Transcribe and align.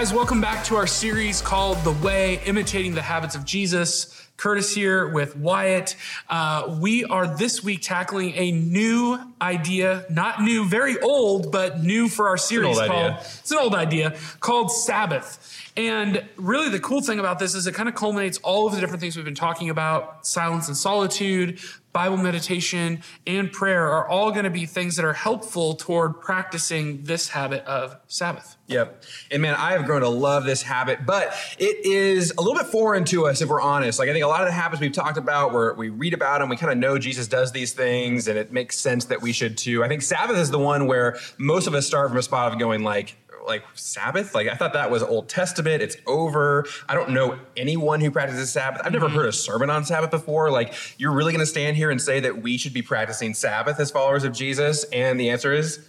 guys, 0.00 0.14
welcome 0.14 0.40
back 0.40 0.64
to 0.64 0.76
our 0.76 0.86
series 0.86 1.42
called 1.42 1.76
The 1.84 1.92
Way 1.92 2.40
Imitating 2.46 2.94
the 2.94 3.02
Habits 3.02 3.34
of 3.34 3.44
Jesus. 3.44 4.29
Curtis 4.40 4.74
here 4.74 5.06
with 5.06 5.36
Wyatt. 5.36 5.96
Uh, 6.26 6.78
we 6.80 7.04
are 7.04 7.26
this 7.36 7.62
week 7.62 7.82
tackling 7.82 8.32
a 8.36 8.50
new 8.52 9.18
idea, 9.38 10.06
not 10.08 10.40
new, 10.40 10.66
very 10.66 10.98
old, 10.98 11.52
but 11.52 11.82
new 11.82 12.08
for 12.08 12.26
our 12.26 12.38
series 12.38 12.78
old 12.78 12.88
called, 12.88 13.12
idea. 13.12 13.20
it's 13.20 13.50
an 13.50 13.58
old 13.58 13.74
idea, 13.74 14.16
called 14.40 14.72
Sabbath. 14.72 15.70
And 15.76 16.24
really, 16.36 16.70
the 16.70 16.80
cool 16.80 17.02
thing 17.02 17.18
about 17.18 17.38
this 17.38 17.54
is 17.54 17.66
it 17.66 17.74
kind 17.74 17.88
of 17.88 17.94
culminates 17.94 18.38
all 18.38 18.66
of 18.66 18.74
the 18.74 18.80
different 18.80 19.02
things 19.02 19.14
we've 19.14 19.26
been 19.26 19.34
talking 19.34 19.68
about 19.68 20.26
silence 20.26 20.68
and 20.68 20.76
solitude, 20.76 21.58
Bible 21.92 22.16
meditation, 22.16 23.02
and 23.26 23.52
prayer 23.52 23.88
are 23.88 24.08
all 24.08 24.30
going 24.30 24.44
to 24.44 24.50
be 24.50 24.64
things 24.64 24.96
that 24.96 25.04
are 25.04 25.12
helpful 25.12 25.74
toward 25.74 26.20
practicing 26.20 27.02
this 27.04 27.28
habit 27.28 27.64
of 27.64 27.96
Sabbath. 28.06 28.56
Yep. 28.68 29.02
And 29.32 29.42
man, 29.42 29.54
I 29.56 29.72
have 29.72 29.86
grown 29.86 30.02
to 30.02 30.08
love 30.08 30.44
this 30.44 30.62
habit, 30.62 31.04
but 31.04 31.34
it 31.58 31.84
is 31.84 32.32
a 32.38 32.40
little 32.40 32.54
bit 32.54 32.66
foreign 32.66 33.04
to 33.06 33.26
us 33.26 33.40
if 33.40 33.48
we're 33.48 33.60
honest. 33.60 33.98
Like 33.98 34.08
I 34.08 34.12
think 34.12 34.24
a 34.24 34.28
lot 34.30 34.40
of 34.40 34.46
the 34.46 34.52
habits 34.52 34.80
we've 34.80 34.92
talked 34.92 35.18
about 35.18 35.52
where 35.52 35.74
we 35.74 35.88
read 35.88 36.14
about 36.14 36.40
them, 36.40 36.48
we 36.48 36.56
kind 36.56 36.72
of 36.72 36.78
know 36.78 36.98
Jesus 36.98 37.28
does 37.28 37.52
these 37.52 37.72
things 37.72 38.28
and 38.28 38.38
it 38.38 38.52
makes 38.52 38.78
sense 38.78 39.04
that 39.06 39.20
we 39.20 39.32
should 39.32 39.58
too. 39.58 39.84
I 39.84 39.88
think 39.88 40.02
Sabbath 40.02 40.36
is 40.36 40.50
the 40.50 40.58
one 40.58 40.86
where 40.86 41.18
most 41.38 41.66
of 41.66 41.74
us 41.74 41.86
start 41.86 42.08
from 42.08 42.18
a 42.18 42.22
spot 42.22 42.52
of 42.52 42.58
going 42.58 42.82
like, 42.82 43.16
like 43.46 43.64
Sabbath? 43.74 44.34
Like 44.34 44.48
I 44.48 44.54
thought 44.54 44.72
that 44.74 44.90
was 44.90 45.02
Old 45.02 45.28
Testament. 45.28 45.82
It's 45.82 45.96
over. 46.06 46.66
I 46.88 46.94
don't 46.94 47.10
know 47.10 47.38
anyone 47.56 48.00
who 48.00 48.10
practices 48.10 48.50
Sabbath. 48.52 48.82
I've 48.84 48.92
never 48.92 49.06
mm-hmm. 49.06 49.16
heard 49.16 49.26
a 49.26 49.32
sermon 49.32 49.70
on 49.70 49.84
Sabbath 49.84 50.10
before. 50.10 50.50
Like 50.50 50.74
you're 50.98 51.12
really 51.12 51.32
going 51.32 51.40
to 51.40 51.46
stand 51.46 51.76
here 51.76 51.90
and 51.90 52.00
say 52.00 52.20
that 52.20 52.42
we 52.42 52.56
should 52.56 52.72
be 52.72 52.82
practicing 52.82 53.34
Sabbath 53.34 53.80
as 53.80 53.90
followers 53.90 54.24
of 54.24 54.32
Jesus? 54.32 54.84
And 54.84 55.18
the 55.18 55.30
answer 55.30 55.52
is 55.52 55.86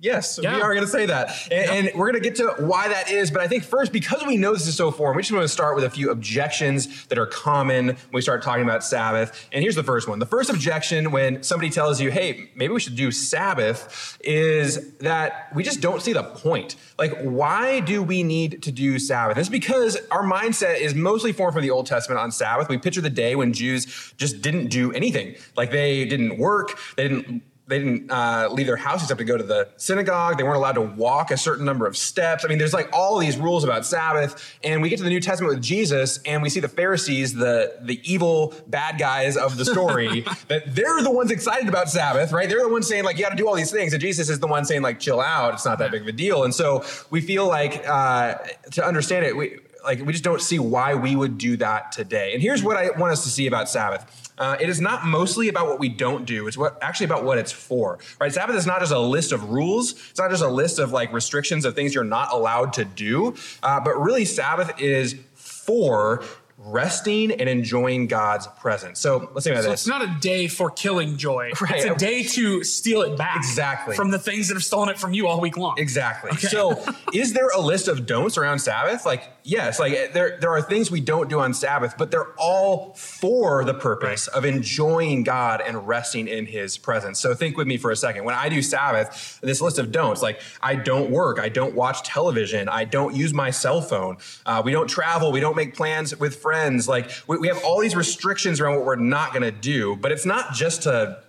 Yes, 0.00 0.38
Yeah. 0.40 0.54
we 0.54 0.62
are 0.62 0.74
going 0.74 0.86
to 0.86 0.90
say 0.90 1.06
that. 1.06 1.30
And, 1.50 1.88
and 1.88 1.98
we're 1.98 2.10
going 2.12 2.22
to 2.22 2.28
get 2.28 2.36
to 2.36 2.54
why 2.64 2.86
that 2.88 3.10
is. 3.10 3.30
But 3.32 3.40
I 3.40 3.48
think 3.48 3.64
first, 3.64 3.92
because 3.92 4.24
we 4.24 4.36
know 4.36 4.52
this 4.52 4.68
is 4.68 4.76
so 4.76 4.92
foreign, 4.92 5.16
we 5.16 5.22
just 5.22 5.32
want 5.32 5.42
to 5.42 5.48
start 5.48 5.74
with 5.74 5.84
a 5.84 5.90
few 5.90 6.10
objections 6.10 7.06
that 7.06 7.18
are 7.18 7.26
common 7.26 7.86
when 7.88 7.96
we 8.12 8.20
start 8.20 8.42
talking 8.42 8.62
about 8.62 8.84
Sabbath. 8.84 9.48
And 9.52 9.62
here's 9.62 9.74
the 9.74 9.82
first 9.82 10.06
one. 10.08 10.20
The 10.20 10.26
first 10.26 10.50
objection 10.50 11.10
when 11.10 11.42
somebody 11.42 11.70
tells 11.70 12.00
you, 12.00 12.12
hey, 12.12 12.50
maybe 12.54 12.72
we 12.72 12.80
should 12.80 12.94
do 12.94 13.10
Sabbath, 13.10 14.18
is 14.22 14.92
that 14.98 15.48
we 15.54 15.64
just 15.64 15.80
don't 15.80 16.00
see 16.00 16.12
the 16.12 16.22
point. 16.22 16.76
Like, 16.96 17.18
why 17.22 17.80
do 17.80 18.02
we 18.02 18.22
need 18.22 18.62
to 18.62 18.72
do 18.72 18.98
Sabbath? 19.00 19.36
It's 19.36 19.48
because 19.48 19.96
our 20.12 20.22
mindset 20.22 20.80
is 20.80 20.94
mostly 20.94 21.32
formed 21.32 21.54
from 21.54 21.62
the 21.62 21.70
Old 21.70 21.86
Testament 21.86 22.20
on 22.20 22.30
Sabbath. 22.30 22.68
We 22.68 22.78
picture 22.78 23.00
the 23.00 23.10
day 23.10 23.34
when 23.34 23.52
Jews 23.52 24.12
just 24.16 24.42
didn't 24.42 24.68
do 24.68 24.92
anything. 24.92 25.34
Like, 25.56 25.72
they 25.72 26.04
didn't 26.04 26.38
work, 26.38 26.78
they 26.96 27.08
didn't 27.08 27.42
they 27.68 27.78
didn't 27.78 28.10
uh, 28.10 28.48
leave 28.50 28.66
their 28.66 28.76
house 28.76 29.02
except 29.02 29.18
to 29.18 29.24
go 29.24 29.36
to 29.36 29.44
the 29.44 29.68
synagogue. 29.76 30.38
They 30.38 30.42
weren't 30.42 30.56
allowed 30.56 30.72
to 30.72 30.80
walk 30.80 31.30
a 31.30 31.36
certain 31.36 31.66
number 31.66 31.86
of 31.86 31.98
steps. 31.98 32.44
I 32.44 32.48
mean, 32.48 32.56
there's 32.56 32.72
like 32.72 32.88
all 32.94 33.18
these 33.18 33.36
rules 33.36 33.62
about 33.62 33.84
Sabbath. 33.84 34.56
And 34.64 34.80
we 34.80 34.88
get 34.88 34.96
to 34.96 35.04
the 35.04 35.10
New 35.10 35.20
Testament 35.20 35.54
with 35.54 35.62
Jesus, 35.62 36.18
and 36.24 36.42
we 36.42 36.48
see 36.48 36.60
the 36.60 36.68
Pharisees, 36.68 37.34
the 37.34 37.76
the 37.82 38.00
evil 38.10 38.54
bad 38.66 38.98
guys 38.98 39.36
of 39.36 39.58
the 39.58 39.66
story, 39.66 40.22
that 40.48 40.74
they're 40.74 41.02
the 41.02 41.10
ones 41.10 41.30
excited 41.30 41.68
about 41.68 41.90
Sabbath, 41.90 42.32
right? 42.32 42.48
They're 42.48 42.62
the 42.62 42.70
ones 42.70 42.88
saying 42.88 43.04
like 43.04 43.16
you 43.16 43.22
got 43.22 43.30
to 43.30 43.36
do 43.36 43.46
all 43.46 43.54
these 43.54 43.70
things, 43.70 43.92
and 43.92 44.00
Jesus 44.00 44.30
is 44.30 44.40
the 44.40 44.46
one 44.46 44.64
saying 44.64 44.82
like 44.82 44.98
chill 44.98 45.20
out. 45.20 45.52
It's 45.52 45.66
not 45.66 45.78
that 45.78 45.90
big 45.90 46.02
of 46.02 46.08
a 46.08 46.12
deal. 46.12 46.44
And 46.44 46.54
so 46.54 46.84
we 47.10 47.20
feel 47.20 47.46
like 47.46 47.86
uh, 47.86 48.36
to 48.72 48.84
understand 48.84 49.26
it, 49.26 49.36
we 49.36 49.58
like 49.84 50.04
we 50.04 50.12
just 50.12 50.24
don't 50.24 50.40
see 50.40 50.58
why 50.58 50.94
we 50.94 51.16
would 51.16 51.38
do 51.38 51.56
that 51.58 51.92
today. 51.92 52.32
And 52.32 52.42
here's 52.42 52.62
what 52.62 52.76
I 52.76 52.90
want 52.98 53.12
us 53.12 53.22
to 53.24 53.30
see 53.30 53.46
about 53.46 53.68
Sabbath. 53.68 54.30
Uh, 54.38 54.56
it 54.60 54.68
is 54.68 54.80
not 54.80 55.04
mostly 55.04 55.48
about 55.48 55.66
what 55.66 55.80
we 55.80 55.88
don't 55.88 56.24
do. 56.24 56.46
It's 56.46 56.56
what 56.56 56.78
actually 56.82 57.06
about 57.06 57.24
what 57.24 57.38
it's 57.38 57.50
for. 57.52 57.98
Right? 58.20 58.32
Sabbath 58.32 58.54
is 58.56 58.66
not 58.66 58.80
just 58.80 58.92
a 58.92 58.98
list 58.98 59.32
of 59.32 59.50
rules. 59.50 59.92
It's 60.10 60.18
not 60.18 60.30
just 60.30 60.42
a 60.42 60.48
list 60.48 60.78
of 60.78 60.92
like 60.92 61.12
restrictions 61.12 61.64
of 61.64 61.74
things 61.74 61.94
you're 61.94 62.04
not 62.04 62.32
allowed 62.32 62.72
to 62.74 62.84
do. 62.84 63.34
Uh, 63.62 63.80
but 63.80 64.00
really, 64.00 64.24
Sabbath 64.24 64.80
is 64.80 65.16
for 65.34 66.22
resting 66.60 67.30
and 67.30 67.48
enjoying 67.48 68.08
God's 68.08 68.48
presence. 68.60 68.98
So 68.98 69.30
let's 69.32 69.44
think 69.44 69.54
about 69.54 69.64
So 69.64 69.70
this. 69.70 69.82
it's 69.82 69.86
not 69.86 70.02
a 70.02 70.16
day 70.20 70.48
for 70.48 70.70
killing 70.70 71.16
joy. 71.16 71.52
Right. 71.60 71.74
It's 71.78 71.84
a 71.84 71.94
day 71.94 72.24
to 72.24 72.64
steal 72.64 73.02
it 73.02 73.16
back. 73.16 73.36
Exactly. 73.36 73.94
From 73.94 74.10
the 74.10 74.18
things 74.18 74.48
that 74.48 74.54
have 74.54 74.64
stolen 74.64 74.88
it 74.88 74.98
from 74.98 75.14
you 75.14 75.28
all 75.28 75.40
week 75.40 75.56
long. 75.56 75.76
Exactly. 75.78 76.36
So, 76.36 76.82
is 77.14 77.32
there 77.32 77.48
a 77.50 77.60
list 77.60 77.86
of 77.86 78.06
don'ts 78.06 78.36
around 78.36 78.58
Sabbath? 78.58 79.06
Like, 79.06 79.37
yes, 79.48 79.80
like 79.80 80.12
there 80.12 80.38
there 80.40 80.50
are 80.50 80.62
things 80.62 80.90
we 80.90 81.00
don't 81.00 81.28
do 81.28 81.40
on 81.40 81.54
Sabbath, 81.54 81.94
but 81.96 82.10
they're 82.10 82.32
all 82.36 82.92
for 82.94 83.64
the 83.64 83.74
purpose 83.74 84.28
of 84.28 84.44
enjoying 84.44 85.24
God 85.24 85.60
and 85.60 85.88
resting 85.88 86.28
in 86.28 86.46
His 86.46 86.76
presence. 86.76 87.18
So, 87.18 87.34
think 87.34 87.56
with 87.56 87.66
me 87.66 87.78
for 87.78 87.90
a 87.90 87.96
second. 87.96 88.24
When 88.24 88.34
I 88.34 88.48
do 88.48 88.62
Sabbath, 88.62 89.40
this 89.42 89.60
list 89.60 89.78
of 89.78 89.90
don'ts, 89.90 90.22
like 90.22 90.40
I 90.62 90.74
don't 90.74 91.10
work, 91.10 91.40
I 91.40 91.48
don't 91.48 91.74
watch 91.74 92.02
television, 92.02 92.68
I 92.68 92.84
don't 92.84 93.16
use 93.16 93.32
my 93.32 93.50
cell 93.50 93.80
phone, 93.80 94.18
uh, 94.44 94.62
we 94.64 94.70
don't 94.70 94.88
travel, 94.88 95.32
we 95.32 95.40
don't 95.40 95.56
make 95.56 95.74
plans 95.74 96.14
with 96.16 96.36
friends. 96.36 96.86
Like, 96.86 97.10
we, 97.26 97.38
we 97.38 97.48
have 97.48 97.62
all 97.64 97.80
these 97.80 97.96
restrictions 97.96 98.60
around 98.60 98.76
what 98.76 98.84
we're 98.84 98.96
not 98.96 99.30
going 99.30 99.42
to 99.42 99.50
do. 99.50 99.96
But 99.96 100.12
it's 100.12 100.26
not 100.26 100.52
just 100.52 100.82
to 100.82 101.22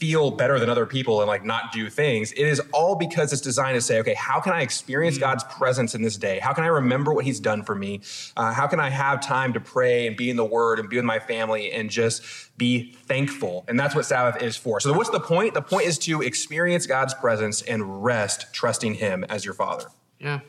feel 0.00 0.30
better 0.30 0.58
than 0.58 0.70
other 0.70 0.86
people 0.86 1.20
and 1.20 1.28
like 1.28 1.44
not 1.44 1.72
do 1.72 1.90
things. 1.90 2.32
It 2.32 2.46
is 2.46 2.60
all 2.72 2.96
because 2.96 3.32
it's 3.34 3.42
designed 3.42 3.74
to 3.74 3.82
say, 3.82 4.00
okay, 4.00 4.14
how 4.14 4.40
can 4.40 4.54
I 4.54 4.62
experience 4.62 5.18
God's 5.18 5.44
presence 5.44 5.94
in 5.94 6.00
this 6.00 6.16
day? 6.16 6.38
How 6.38 6.54
can 6.54 6.64
I 6.64 6.68
remember 6.68 7.12
what 7.12 7.26
He's 7.26 7.38
done 7.38 7.62
for 7.62 7.74
me? 7.74 8.00
Uh, 8.34 8.52
how 8.52 8.66
can 8.66 8.80
I 8.80 8.88
have 8.88 9.20
time 9.20 9.52
to 9.52 9.60
pray 9.60 10.06
and 10.06 10.16
be 10.16 10.30
in 10.30 10.36
the 10.36 10.44
Word 10.44 10.80
and 10.80 10.88
be 10.88 10.96
with 10.96 11.04
my 11.04 11.18
family 11.18 11.70
and 11.70 11.90
just 11.90 12.22
be 12.56 12.92
thankful? 12.92 13.66
And 13.68 13.78
that's 13.78 13.94
what 13.94 14.06
Sabbath 14.06 14.42
is 14.42 14.56
for. 14.56 14.80
So, 14.80 14.92
what's 14.94 15.10
the 15.10 15.20
point? 15.20 15.52
The 15.52 15.62
point 15.62 15.86
is 15.86 15.98
to 15.98 16.22
experience 16.22 16.86
God's 16.86 17.12
presence 17.12 17.60
and 17.60 18.02
rest, 18.02 18.46
trusting 18.54 18.94
Him 18.94 19.24
as 19.28 19.44
your 19.44 19.54
Father. 19.54 19.86
Yeah. 20.18 20.40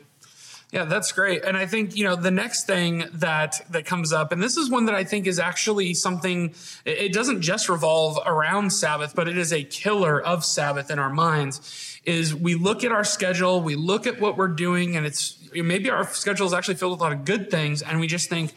Yeah, 0.72 0.86
that's 0.86 1.12
great. 1.12 1.44
And 1.44 1.54
I 1.54 1.66
think, 1.66 1.94
you 1.96 2.04
know, 2.04 2.16
the 2.16 2.30
next 2.30 2.66
thing 2.66 3.04
that 3.12 3.60
that 3.70 3.84
comes 3.84 4.10
up, 4.10 4.32
and 4.32 4.42
this 4.42 4.56
is 4.56 4.70
one 4.70 4.86
that 4.86 4.94
I 4.94 5.04
think 5.04 5.26
is 5.26 5.38
actually 5.38 5.92
something 5.92 6.54
it 6.86 7.12
doesn't 7.12 7.42
just 7.42 7.68
revolve 7.68 8.18
around 8.24 8.72
Sabbath, 8.72 9.14
but 9.14 9.28
it 9.28 9.36
is 9.36 9.52
a 9.52 9.64
killer 9.64 10.18
of 10.18 10.46
Sabbath 10.46 10.90
in 10.90 10.98
our 10.98 11.10
minds, 11.10 12.00
is 12.06 12.34
we 12.34 12.54
look 12.54 12.84
at 12.84 12.90
our 12.90 13.04
schedule, 13.04 13.60
we 13.60 13.74
look 13.76 14.06
at 14.06 14.18
what 14.18 14.38
we're 14.38 14.48
doing, 14.48 14.96
and 14.96 15.04
it's 15.04 15.36
maybe 15.52 15.90
our 15.90 16.08
schedule 16.08 16.46
is 16.46 16.54
actually 16.54 16.76
filled 16.76 16.92
with 16.92 17.00
a 17.00 17.04
lot 17.04 17.12
of 17.12 17.26
good 17.26 17.50
things, 17.50 17.82
and 17.82 18.00
we 18.00 18.06
just 18.06 18.30
think, 18.30 18.54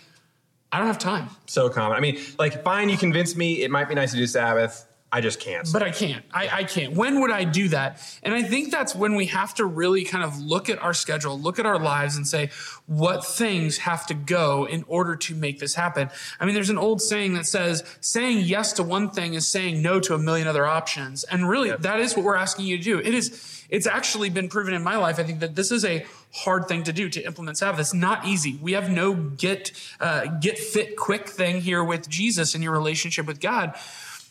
I 0.72 0.78
don't 0.78 0.88
have 0.88 1.00
time. 1.00 1.30
So 1.48 1.68
common. 1.68 1.98
I 1.98 2.00
mean, 2.00 2.22
like, 2.40 2.64
fine, 2.64 2.88
you 2.88 2.98
convince 2.98 3.36
me 3.36 3.62
it 3.62 3.72
might 3.72 3.90
be 3.90 3.96
nice 3.96 4.12
to 4.12 4.18
do 4.18 4.26
Sabbath. 4.26 4.88
I 5.16 5.22
just 5.22 5.40
can't. 5.40 5.72
But 5.72 5.82
I 5.82 5.92
can't. 5.92 6.26
I, 6.34 6.50
I 6.50 6.64
can't. 6.66 6.92
When 6.92 7.22
would 7.22 7.32
I 7.32 7.46
do 7.46 7.70
that? 7.70 8.02
And 8.22 8.34
I 8.34 8.44
think 8.44 8.70
that's 8.70 8.94
when 8.94 9.16
we 9.16 9.28
have 9.28 9.54
to 9.54 9.66
really 9.66 10.04
kind 10.04 10.26
of 10.26 10.38
look 10.38 10.70
at 10.70 10.78
our 10.84 10.94
schedule, 10.94 11.40
look 11.40 11.58
at 11.58 11.66
our 11.66 11.80
lives, 11.80 12.18
and 12.18 12.28
say, 12.28 12.50
what 12.86 13.26
things 13.26 13.78
have 13.78 14.06
to 14.08 14.14
go 14.14 14.66
in 14.66 14.84
order 14.90 15.16
to 15.16 15.34
make 15.34 15.60
this 15.60 15.74
happen? 15.74 16.10
I 16.38 16.46
mean, 16.46 16.54
there's 16.54 16.70
an 16.70 16.78
old 16.78 17.02
saying 17.02 17.36
that 17.36 17.46
says, 17.46 17.82
saying 18.02 18.40
yes 18.40 18.74
to 18.74 18.84
one 18.84 19.10
thing 19.10 19.36
is 19.36 19.48
saying 19.48 19.82
no 19.82 20.02
to 20.02 20.16
a 20.16 20.20
million 20.20 20.50
other 20.50 20.66
options. 20.66 21.24
And 21.24 21.48
really, 21.48 21.72
that 21.72 22.02
is 22.02 22.18
what 22.18 22.26
we're 22.26 22.36
asking 22.36 22.66
you 22.66 22.78
to 22.78 22.84
do. 22.84 23.00
It 23.00 23.14
is, 23.14 23.64
it's 23.70 23.88
actually 23.88 24.30
been 24.30 24.50
proven 24.50 24.74
in 24.74 24.84
my 24.84 24.98
life. 24.98 25.18
I 25.18 25.24
think 25.24 25.40
that 25.40 25.56
this 25.56 25.72
is 25.72 25.86
a 25.86 26.06
hard 26.34 26.68
thing 26.68 26.84
to 26.84 26.92
do 26.92 27.08
to 27.08 27.26
implement 27.26 27.58
Sabbath. 27.58 27.80
It's 27.80 27.94
not 27.94 28.28
easy. 28.28 28.60
We 28.62 28.74
have 28.74 28.92
no 28.92 29.14
get, 29.14 29.72
uh, 30.02 30.26
get 30.42 30.60
fit 30.60 30.98
quick 30.98 31.30
thing 31.30 31.62
here 31.62 31.82
with 31.82 32.10
Jesus 32.10 32.54
in 32.54 32.62
your 32.62 32.74
relationship 32.74 33.26
with 33.26 33.40
God. 33.40 33.76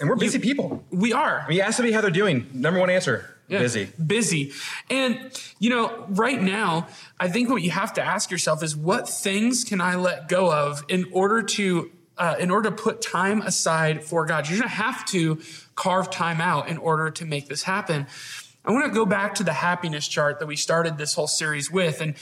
And 0.00 0.08
we're 0.08 0.16
busy 0.16 0.38
people. 0.38 0.84
We 0.90 1.12
are. 1.12 1.40
I 1.40 1.48
mean, 1.48 1.58
you 1.58 1.62
ask 1.62 1.76
somebody 1.76 1.92
how 1.92 2.00
they're 2.00 2.10
doing. 2.10 2.48
Number 2.52 2.80
one 2.80 2.90
answer 2.90 3.36
Yeah. 3.48 3.58
busy. 3.60 3.88
Busy. 4.04 4.52
And, 4.90 5.30
you 5.58 5.70
know, 5.70 6.06
right 6.08 6.40
now, 6.42 6.88
I 7.20 7.28
think 7.28 7.48
what 7.50 7.62
you 7.62 7.70
have 7.70 7.92
to 7.94 8.02
ask 8.02 8.30
yourself 8.30 8.62
is 8.62 8.76
what 8.76 9.08
things 9.08 9.64
can 9.64 9.80
I 9.80 9.96
let 9.96 10.28
go 10.28 10.50
of 10.52 10.84
in 10.88 11.06
order 11.12 11.42
to, 11.42 11.90
uh, 12.18 12.36
in 12.38 12.50
order 12.50 12.70
to 12.70 12.76
put 12.76 13.02
time 13.02 13.42
aside 13.42 14.02
for 14.04 14.26
God? 14.26 14.48
You're 14.48 14.58
going 14.58 14.68
to 14.70 14.74
have 14.76 15.04
to 15.06 15.40
carve 15.74 16.10
time 16.10 16.40
out 16.40 16.68
in 16.68 16.78
order 16.78 17.10
to 17.10 17.24
make 17.24 17.48
this 17.48 17.62
happen. 17.64 18.06
I 18.66 18.72
want 18.72 18.86
to 18.86 18.90
go 18.90 19.04
back 19.04 19.34
to 19.34 19.44
the 19.44 19.52
happiness 19.52 20.08
chart 20.08 20.38
that 20.38 20.46
we 20.46 20.56
started 20.56 20.96
this 20.96 21.12
whole 21.14 21.26
series 21.26 21.70
with. 21.70 22.00
And 22.00 22.14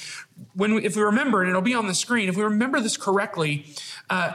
when 0.55 0.75
we, 0.75 0.85
if 0.85 0.97
we 0.97 1.03
remember, 1.03 1.41
and 1.41 1.49
it'll 1.49 1.63
be 1.63 1.75
on 1.75 1.87
the 1.87 1.95
screen, 1.95 2.29
if 2.29 2.37
we 2.37 2.43
remember 2.43 2.81
this 2.81 2.97
correctly, 2.97 3.65
uh, 4.11 4.33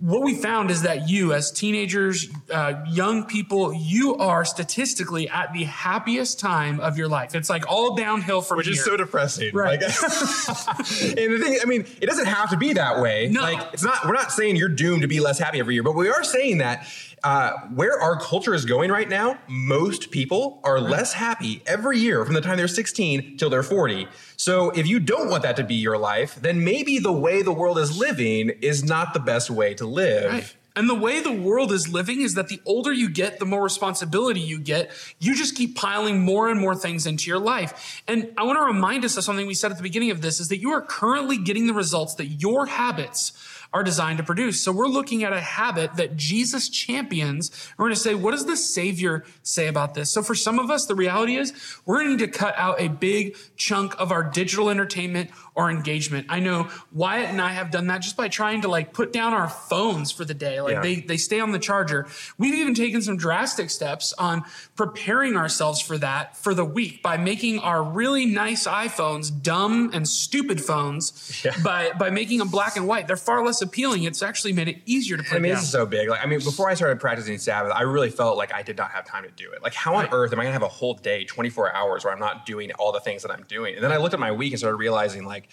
what 0.00 0.22
we 0.22 0.34
found 0.36 0.70
is 0.70 0.82
that 0.82 1.08
you, 1.08 1.32
as 1.32 1.50
teenagers, 1.50 2.28
uh, 2.52 2.84
young 2.88 3.24
people, 3.24 3.72
you 3.72 4.14
are 4.16 4.44
statistically 4.44 5.28
at 5.28 5.52
the 5.52 5.64
happiest 5.64 6.38
time 6.38 6.78
of 6.78 6.96
your 6.96 7.08
life. 7.08 7.34
It's 7.34 7.50
like 7.50 7.68
all 7.68 7.96
downhill 7.96 8.40
from 8.40 8.58
here. 8.58 8.58
which 8.58 8.68
is 8.68 8.84
so 8.84 8.96
depressing. 8.96 9.52
Right. 9.52 9.80
Like, 9.80 9.90
and 9.90 11.32
the 11.32 11.40
thing, 11.42 11.58
I 11.60 11.64
mean, 11.66 11.84
it 12.00 12.06
doesn't 12.06 12.26
have 12.26 12.50
to 12.50 12.56
be 12.56 12.74
that 12.74 13.00
way. 13.00 13.28
No. 13.28 13.40
Like, 13.40 13.72
it's 13.72 13.82
not. 13.82 14.04
We're 14.04 14.12
not 14.12 14.30
saying 14.30 14.54
you're 14.54 14.68
doomed 14.68 15.02
to 15.02 15.08
be 15.08 15.18
less 15.18 15.38
happy 15.38 15.58
every 15.58 15.74
year, 15.74 15.82
but 15.82 15.96
we 15.96 16.08
are 16.08 16.22
saying 16.22 16.58
that 16.58 16.86
uh, 17.24 17.52
where 17.74 18.00
our 18.00 18.18
culture 18.20 18.54
is 18.54 18.64
going 18.64 18.90
right 18.90 19.08
now, 19.08 19.38
most 19.48 20.10
people 20.10 20.60
are 20.64 20.80
less 20.80 21.12
happy 21.12 21.62
every 21.66 21.98
year 21.98 22.24
from 22.24 22.34
the 22.34 22.40
time 22.40 22.56
they're 22.56 22.68
16 22.68 23.36
till 23.36 23.50
they're 23.50 23.62
40. 23.62 24.08
So 24.36 24.70
if 24.70 24.86
you 24.86 25.00
don't 25.00 25.28
want 25.28 25.42
that 25.42 25.56
to 25.56 25.64
be 25.64 25.74
your 25.74 25.98
life, 25.98 26.36
then 26.36 26.64
maybe 26.64 26.98
the 26.98 27.12
way 27.12 27.42
the 27.42 27.52
world 27.52 27.78
is 27.78 27.98
living 27.98 28.50
is 28.60 28.84
not 28.84 29.14
the 29.14 29.20
best 29.20 29.50
way 29.50 29.74
to 29.74 29.86
live. 29.86 30.32
Right. 30.32 30.54
And 30.78 30.88
the 30.88 30.94
way 30.94 31.18
the 31.18 31.32
world 31.32 31.72
is 31.72 31.88
living 31.88 32.20
is 32.20 32.34
that 32.34 32.46
the 32.46 32.60
older 32.64 32.92
you 32.92 33.10
get, 33.10 33.40
the 33.40 33.44
more 33.44 33.64
responsibility 33.64 34.38
you 34.38 34.60
get. 34.60 34.92
You 35.18 35.34
just 35.34 35.56
keep 35.56 35.74
piling 35.74 36.20
more 36.20 36.48
and 36.48 36.60
more 36.60 36.76
things 36.76 37.04
into 37.04 37.28
your 37.28 37.40
life. 37.40 38.00
And 38.06 38.32
I 38.38 38.44
want 38.44 38.58
to 38.58 38.62
remind 38.62 39.04
us 39.04 39.16
of 39.16 39.24
something 39.24 39.48
we 39.48 39.54
said 39.54 39.72
at 39.72 39.76
the 39.76 39.82
beginning 39.82 40.12
of 40.12 40.20
this 40.22 40.38
is 40.38 40.50
that 40.50 40.58
you 40.58 40.70
are 40.70 40.80
currently 40.80 41.36
getting 41.36 41.66
the 41.66 41.74
results 41.74 42.14
that 42.14 42.26
your 42.26 42.66
habits 42.66 43.32
are 43.72 43.82
designed 43.82 44.18
to 44.18 44.24
produce. 44.24 44.60
So 44.60 44.72
we're 44.72 44.86
looking 44.86 45.24
at 45.24 45.32
a 45.32 45.40
habit 45.40 45.96
that 45.96 46.16
Jesus 46.16 46.68
champions. 46.68 47.50
We're 47.76 47.86
going 47.86 47.94
to 47.94 48.00
say, 48.00 48.14
what 48.14 48.30
does 48.30 48.46
the 48.46 48.56
Savior 48.56 49.24
say 49.42 49.66
about 49.66 49.94
this? 49.94 50.10
So 50.10 50.22
for 50.22 50.34
some 50.34 50.58
of 50.58 50.70
us, 50.70 50.86
the 50.86 50.94
reality 50.94 51.36
is 51.36 51.52
we're 51.84 51.96
going 51.96 52.18
to 52.18 52.24
need 52.24 52.32
to 52.32 52.38
cut 52.38 52.54
out 52.56 52.80
a 52.80 52.88
big 52.88 53.36
chunk 53.56 53.94
of 54.00 54.10
our 54.10 54.22
digital 54.22 54.70
entertainment 54.70 55.30
or 55.58 55.72
engagement. 55.72 56.26
I 56.28 56.38
know 56.38 56.68
Wyatt 56.92 57.30
and 57.30 57.40
I 57.40 57.48
have 57.48 57.72
done 57.72 57.88
that 57.88 58.00
just 58.00 58.16
by 58.16 58.28
trying 58.28 58.60
to 58.62 58.68
like 58.68 58.92
put 58.92 59.12
down 59.12 59.34
our 59.34 59.48
phones 59.48 60.12
for 60.12 60.24
the 60.24 60.32
day. 60.32 60.60
Like 60.60 60.74
yeah. 60.74 60.82
they, 60.82 60.94
they 61.00 61.16
stay 61.16 61.40
on 61.40 61.50
the 61.50 61.58
charger. 61.58 62.06
We've 62.38 62.54
even 62.54 62.74
taken 62.74 63.02
some 63.02 63.16
drastic 63.16 63.68
steps 63.68 64.12
on 64.12 64.44
preparing 64.76 65.36
ourselves 65.36 65.80
for 65.80 65.98
that 65.98 66.36
for 66.36 66.54
the 66.54 66.64
week 66.64 67.02
by 67.02 67.16
making 67.16 67.58
our 67.58 67.82
really 67.82 68.24
nice 68.24 68.68
iPhones 68.68 69.32
dumb 69.42 69.90
and 69.92 70.08
stupid 70.08 70.62
phones 70.62 71.42
yeah. 71.44 71.60
by, 71.64 71.90
by 71.90 72.10
making 72.10 72.38
them 72.38 72.50
black 72.50 72.76
and 72.76 72.86
white. 72.86 73.08
They're 73.08 73.16
far 73.16 73.44
less 73.44 73.60
appealing. 73.60 74.04
It's 74.04 74.22
actually 74.22 74.52
made 74.52 74.68
it 74.68 74.78
easier 74.86 75.16
to 75.16 75.24
put 75.24 75.32
I 75.32 75.38
mean, 75.40 75.50
down. 75.50 75.56
this 75.56 75.64
is 75.64 75.72
so 75.72 75.86
big. 75.86 76.08
Like, 76.08 76.24
I 76.24 76.28
mean, 76.28 76.38
before 76.38 76.70
I 76.70 76.74
started 76.74 77.00
practicing 77.00 77.36
Sabbath, 77.38 77.72
I 77.74 77.82
really 77.82 78.10
felt 78.10 78.36
like 78.36 78.54
I 78.54 78.62
did 78.62 78.76
not 78.76 78.92
have 78.92 79.04
time 79.06 79.24
to 79.24 79.30
do 79.32 79.50
it. 79.50 79.60
Like, 79.60 79.74
how 79.74 79.96
on 79.96 80.04
right. 80.04 80.12
earth 80.12 80.32
am 80.32 80.38
I 80.38 80.44
going 80.44 80.50
to 80.50 80.60
have 80.60 80.62
a 80.62 80.68
whole 80.68 80.94
day, 80.94 81.24
24 81.24 81.74
hours 81.74 82.04
where 82.04 82.14
I'm 82.14 82.20
not 82.20 82.46
doing 82.46 82.70
all 82.74 82.92
the 82.92 83.00
things 83.00 83.22
that 83.22 83.32
I'm 83.32 83.42
doing? 83.48 83.74
And 83.74 83.82
then 83.82 83.90
I 83.90 83.96
looked 83.96 84.14
at 84.14 84.20
my 84.20 84.30
week 84.30 84.52
and 84.52 84.60
started 84.60 84.76
realizing 84.76 85.24
like, 85.24 85.47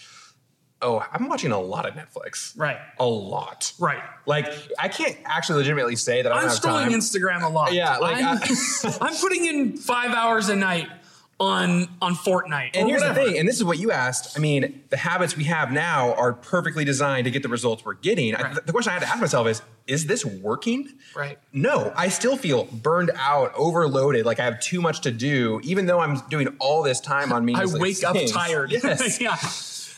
oh, 0.81 1.05
I'm 1.11 1.27
watching 1.27 1.51
a 1.51 1.59
lot 1.59 1.87
of 1.87 1.95
Netflix. 1.95 2.57
Right. 2.57 2.77
A 2.99 3.05
lot. 3.05 3.73
Right. 3.79 4.03
Like 4.25 4.47
I 4.79 4.87
can't 4.87 5.17
actually 5.25 5.59
legitimately 5.59 5.95
say 5.95 6.21
that 6.21 6.31
I 6.31 6.43
am 6.43 6.49
scrolling 6.49 6.87
Instagram 6.87 7.43
a 7.43 7.49
lot. 7.49 7.73
Yeah. 7.73 7.97
Like 7.97 8.17
I'm, 8.17 8.37
I, 8.37 8.97
I'm 9.01 9.15
putting 9.15 9.45
in 9.45 9.77
five 9.77 10.11
hours 10.11 10.49
a 10.49 10.55
night 10.55 10.87
on 11.39 11.87
on 12.01 12.15
Fortnite. 12.15 12.71
And 12.73 12.87
here's 12.87 13.01
whatever. 13.01 13.19
the 13.19 13.25
thing, 13.31 13.39
and 13.39 13.47
this 13.47 13.57
is 13.57 13.63
what 13.63 13.77
you 13.77 13.91
asked. 13.91 14.37
I 14.37 14.41
mean, 14.41 14.83
the 14.89 14.97
habits 14.97 15.35
we 15.35 15.43
have 15.45 15.71
now 15.71 16.13
are 16.13 16.33
perfectly 16.33 16.85
designed 16.85 17.25
to 17.25 17.31
get 17.31 17.43
the 17.43 17.49
results 17.49 17.83
we're 17.83 17.95
getting. 17.95 18.33
Right. 18.33 18.45
I, 18.45 18.53
the 18.53 18.71
question 18.71 18.91
I 18.91 18.93
had 18.93 19.01
to 19.01 19.09
ask 19.09 19.19
myself 19.19 19.47
is, 19.47 19.61
is 19.87 20.05
this 20.05 20.23
working? 20.23 20.93
Right. 21.15 21.37
No, 21.51 21.91
I 21.95 22.07
still 22.07 22.37
feel 22.37 22.65
burned 22.65 23.11
out, 23.15 23.53
overloaded, 23.55 24.25
like 24.25 24.39
I 24.39 24.45
have 24.45 24.59
too 24.59 24.81
much 24.81 25.01
to 25.01 25.11
do, 25.11 25.59
even 25.63 25.85
though 25.85 25.99
I'm 25.99 26.21
doing 26.29 26.55
all 26.59 26.83
this 26.83 27.01
time 27.01 27.33
on 27.33 27.43
me. 27.43 27.53
I 27.53 27.65
wake 27.65 27.97
things. 27.97 28.03
up 28.03 28.15
tired. 28.27 28.71
Yes. 28.85 29.19
yeah. 29.21 29.35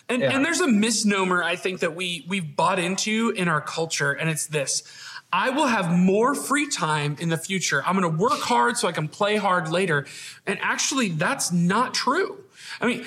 And, 0.10 0.22
yeah. 0.22 0.34
and 0.34 0.46
there's 0.46 0.62
a 0.62 0.68
misnomer 0.68 1.44
I 1.44 1.56
think 1.56 1.82
that 1.82 1.96
we 1.96 2.26
we've 2.28 2.56
bought 2.56 2.80
into 2.80 3.34
in 3.36 3.48
our 3.48 3.62
culture, 3.62 4.12
and 4.14 4.30
it's 4.30 4.48
this. 4.48 4.84
I 5.32 5.50
will 5.50 5.68
have 5.68 5.92
more 5.92 6.34
free 6.34 6.70
time 6.70 7.18
in 7.20 7.30
the 7.30 7.38
future. 7.38 7.84
I'm 7.86 8.00
going 8.00 8.10
to 8.10 8.18
work 8.18 8.40
hard 8.40 8.78
so 8.78 8.88
I 8.88 8.94
can 8.94 9.10
play 9.10 9.36
hard 9.36 9.70
later. 9.70 10.06
And 10.46 10.58
actually, 10.62 11.10
that's 11.10 11.52
not 11.52 11.94
true. 11.94 12.46
I 12.80 12.88
mean, 12.88 13.06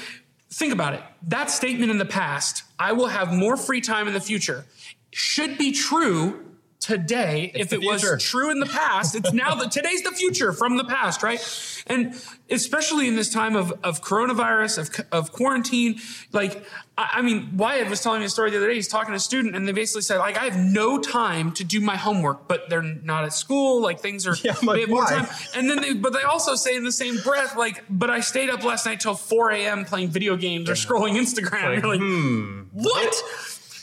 think 0.51 0.73
about 0.73 0.93
it. 0.93 1.03
That 1.29 1.51
statement 1.51 1.91
in 1.91 1.97
the 1.97 2.05
past, 2.05 2.65
I 2.79 2.93
will 2.93 3.07
have 3.07 3.33
more 3.33 3.57
free 3.57 3.81
time 3.81 4.07
in 4.07 4.13
the 4.13 4.21
future, 4.21 4.67
should 5.13 5.57
be 5.57 5.73
true 5.73 6.50
today. 6.81 7.53
It's 7.55 7.67
if 7.67 7.73
it 7.75 7.81
future. 7.81 8.15
was 8.15 8.25
true 8.25 8.51
in 8.51 8.59
the 8.59 8.67
past, 8.67 9.15
it's 9.15 9.33
now 9.33 9.55
that 9.55 9.71
today's 9.71 10.03
the 10.03 10.13
future 10.13 10.53
from 10.53 10.79
the 10.79 10.85
past, 10.85 11.23
right? 11.23 11.39
And 11.87 12.15
especially 12.49 13.07
in 13.07 13.17
this 13.17 13.31
time 13.31 13.55
of, 13.55 13.73
of 13.85 14.01
coronavirus, 14.03 14.79
of, 14.79 15.07
of 15.13 15.33
quarantine, 15.33 16.01
like, 16.33 16.65
I, 16.97 17.11
I 17.17 17.23
mean, 17.23 17.57
Wyatt 17.59 17.91
was 17.91 18.01
telling 18.01 18.21
me 18.21 18.27
a 18.27 18.31
story 18.31 18.51
the 18.51 18.57
other 18.57 18.69
day. 18.69 18.77
He's 18.77 18.89
talking 18.89 19.13
to 19.13 19.17
a 19.17 19.21
student 19.21 19.55
and 19.55 19.69
they 19.69 19.73
basically 19.73 20.03
said, 20.03 20.19
like, 20.19 20.39
I 20.39 20.45
have 20.47 20.57
no 20.57 20.99
time 20.99 21.53
to 21.53 21.65
do 21.65 21.83
my 21.83 21.97
homework, 21.97 22.49
but 22.49 22.71
they're 22.71 22.83
not 22.83 23.25
at 23.25 23.35
school. 23.35 23.83
Like 23.83 24.01
things 24.01 24.27
are, 24.27 24.35
yeah, 24.43 24.57
like, 24.63 24.77
they 24.77 24.81
have 24.81 24.91
more 24.91 25.05
time. 25.05 25.27
And 25.55 25.69
then 25.69 25.83
they, 25.83 25.93
but 25.93 26.15
they 26.15 26.23
also 26.23 26.55
say 26.55 26.75
in 26.75 26.85
the 26.85 26.93
same 26.93 27.19
breath, 27.19 27.57
like, 27.57 27.85
but 27.91 28.09
I 28.09 28.21
stayed 28.21 28.49
up 28.49 28.65
last 28.65 28.87
night 28.87 29.01
till 29.01 29.15
4 29.15 29.51
a.m. 29.51 29.85
playing 29.85 30.09
video 30.09 30.35
games 30.35 30.71
or 30.71 30.73
scrolling 30.75 31.13
Instagram. 31.13 31.75
Like, 31.75 31.83
You're 31.83 31.93
like, 31.93 32.01
hmm, 32.01 32.63
what? 32.73 33.23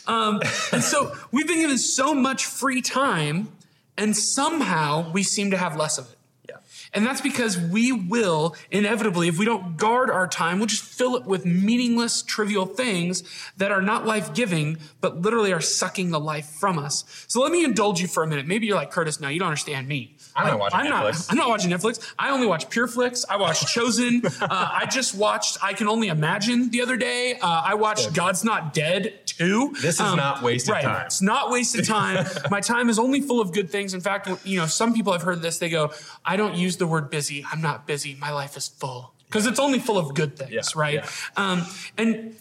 Um, 0.07 0.41
and 0.71 0.83
so 0.83 1.15
we've 1.31 1.47
been 1.47 1.61
given 1.61 1.77
so 1.77 2.13
much 2.13 2.45
free 2.45 2.81
time, 2.81 3.49
and 3.97 4.15
somehow 4.15 5.11
we 5.11 5.23
seem 5.23 5.51
to 5.51 5.57
have 5.57 5.75
less 5.75 5.97
of 5.97 6.09
it. 6.09 6.17
Yeah. 6.49 6.57
And 6.93 7.05
that's 7.05 7.19
because 7.19 7.57
we 7.57 7.91
will 7.91 8.55
inevitably, 8.71 9.27
if 9.27 9.37
we 9.37 9.43
don't 9.45 9.75
guard 9.75 10.09
our 10.09 10.27
time, 10.27 10.59
we'll 10.59 10.67
just 10.67 10.83
fill 10.83 11.17
it 11.17 11.25
with 11.25 11.45
meaningless, 11.45 12.21
trivial 12.21 12.65
things 12.65 13.23
that 13.57 13.71
are 13.71 13.81
not 13.81 14.05
life 14.05 14.33
giving, 14.33 14.77
but 15.01 15.21
literally 15.21 15.51
are 15.51 15.59
sucking 15.59 16.11
the 16.11 16.19
life 16.19 16.45
from 16.45 16.79
us. 16.79 17.03
So 17.27 17.41
let 17.41 17.51
me 17.51 17.65
indulge 17.65 17.99
you 17.99 18.07
for 18.07 18.23
a 18.23 18.27
minute. 18.27 18.47
Maybe 18.47 18.65
you're 18.67 18.77
like, 18.77 18.91
Curtis, 18.91 19.19
no, 19.19 19.27
you 19.27 19.39
don't 19.39 19.49
understand 19.49 19.87
me. 19.89 20.15
I'm 20.37 20.47
not 20.47 20.59
watching 20.59 20.79
I'm 20.79 20.85
Netflix. 20.85 21.13
Not, 21.13 21.31
I'm 21.31 21.37
not 21.37 21.49
watching 21.49 21.71
Netflix. 21.71 22.13
I 22.17 22.29
only 22.29 22.47
watch 22.47 22.69
PureFlix. 22.69 23.25
I 23.27 23.37
watch 23.37 23.65
Chosen. 23.73 24.21
uh, 24.25 24.47
I 24.49 24.85
just 24.85 25.15
watched 25.15 25.57
I 25.63 25.73
Can 25.73 25.87
Only 25.87 26.07
Imagine 26.09 26.69
the 26.69 26.81
other 26.81 26.95
day. 26.95 27.39
Uh, 27.41 27.63
I 27.65 27.73
watched 27.73 28.13
God's 28.13 28.43
Not 28.43 28.73
Dead 28.73 29.25
2. 29.37 29.75
This 29.81 29.95
is 29.95 30.01
um, 30.01 30.17
not 30.17 30.41
wasted 30.41 30.73
right. 30.73 30.83
time. 30.83 31.05
It's 31.05 31.21
not 31.21 31.51
wasted 31.51 31.85
time. 31.85 32.25
My 32.51 32.59
time 32.59 32.89
is 32.89 32.97
only 32.97 33.21
full 33.21 33.39
of 33.39 33.53
good 33.53 33.69
things. 33.69 33.93
In 33.93 34.01
fact, 34.01 34.29
you 34.45 34.59
know, 34.59 34.65
some 34.65 34.93
people 34.93 35.13
have 35.13 35.21
heard 35.21 35.41
this. 35.41 35.59
They 35.59 35.69
go, 35.69 35.91
I 36.25 36.37
don't 36.37 36.55
use 36.55 36.77
the 36.77 36.87
word 36.87 37.09
busy. 37.09 37.45
I'm 37.51 37.61
not 37.61 37.85
busy. 37.85 38.15
My 38.15 38.31
life 38.31 38.57
is 38.57 38.67
full. 38.67 39.13
Because 39.27 39.45
it's 39.45 39.59
only 39.59 39.79
full 39.79 39.97
of 39.97 40.15
good 40.15 40.37
things, 40.37 40.51
yeah, 40.51 40.61
right? 40.75 40.93
Yeah. 40.95 41.09
Um, 41.35 41.65
and 41.97 42.35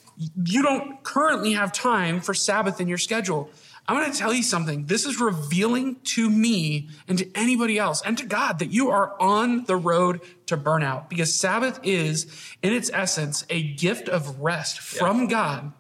you 0.45 0.63
don't 0.63 1.03
currently 1.03 1.53
have 1.55 1.73
time 1.73 2.21
for 2.21 2.33
Sabbath 2.33 2.81
in 2.81 2.89
your 2.89 2.99
schedule. 2.99 3.51
I'm 3.89 3.97
going 3.97 4.11
to 4.11 4.19
tell 4.19 4.33
you 4.33 4.43
something. 4.43 4.87
This 4.87 5.05
is 5.05 5.21
revealing 5.21 5.97
to 6.05 6.29
me 6.29 6.89
and 7.07 7.19
to 7.19 7.31
anybody 7.37 7.79
else 7.79 8.03
and 8.03 8.19
to 8.19 8.27
God 8.27 8.59
that 8.59 8.71
you 8.71 8.91
are 8.91 9.21
on 9.21 9.65
the 9.65 9.77
road 9.77 10.21
to 10.47 10.57
burnout 10.57 11.09
because 11.09 11.33
Sabbath 11.33 11.79
is, 11.83 12.27
in 12.63 12.73
its 12.73 12.91
essence, 12.93 13.45
a 13.49 13.63
gift 13.63 14.09
of 14.09 14.41
rest 14.41 14.81
from 14.81 15.23
yeah. 15.23 15.27
God 15.27 15.73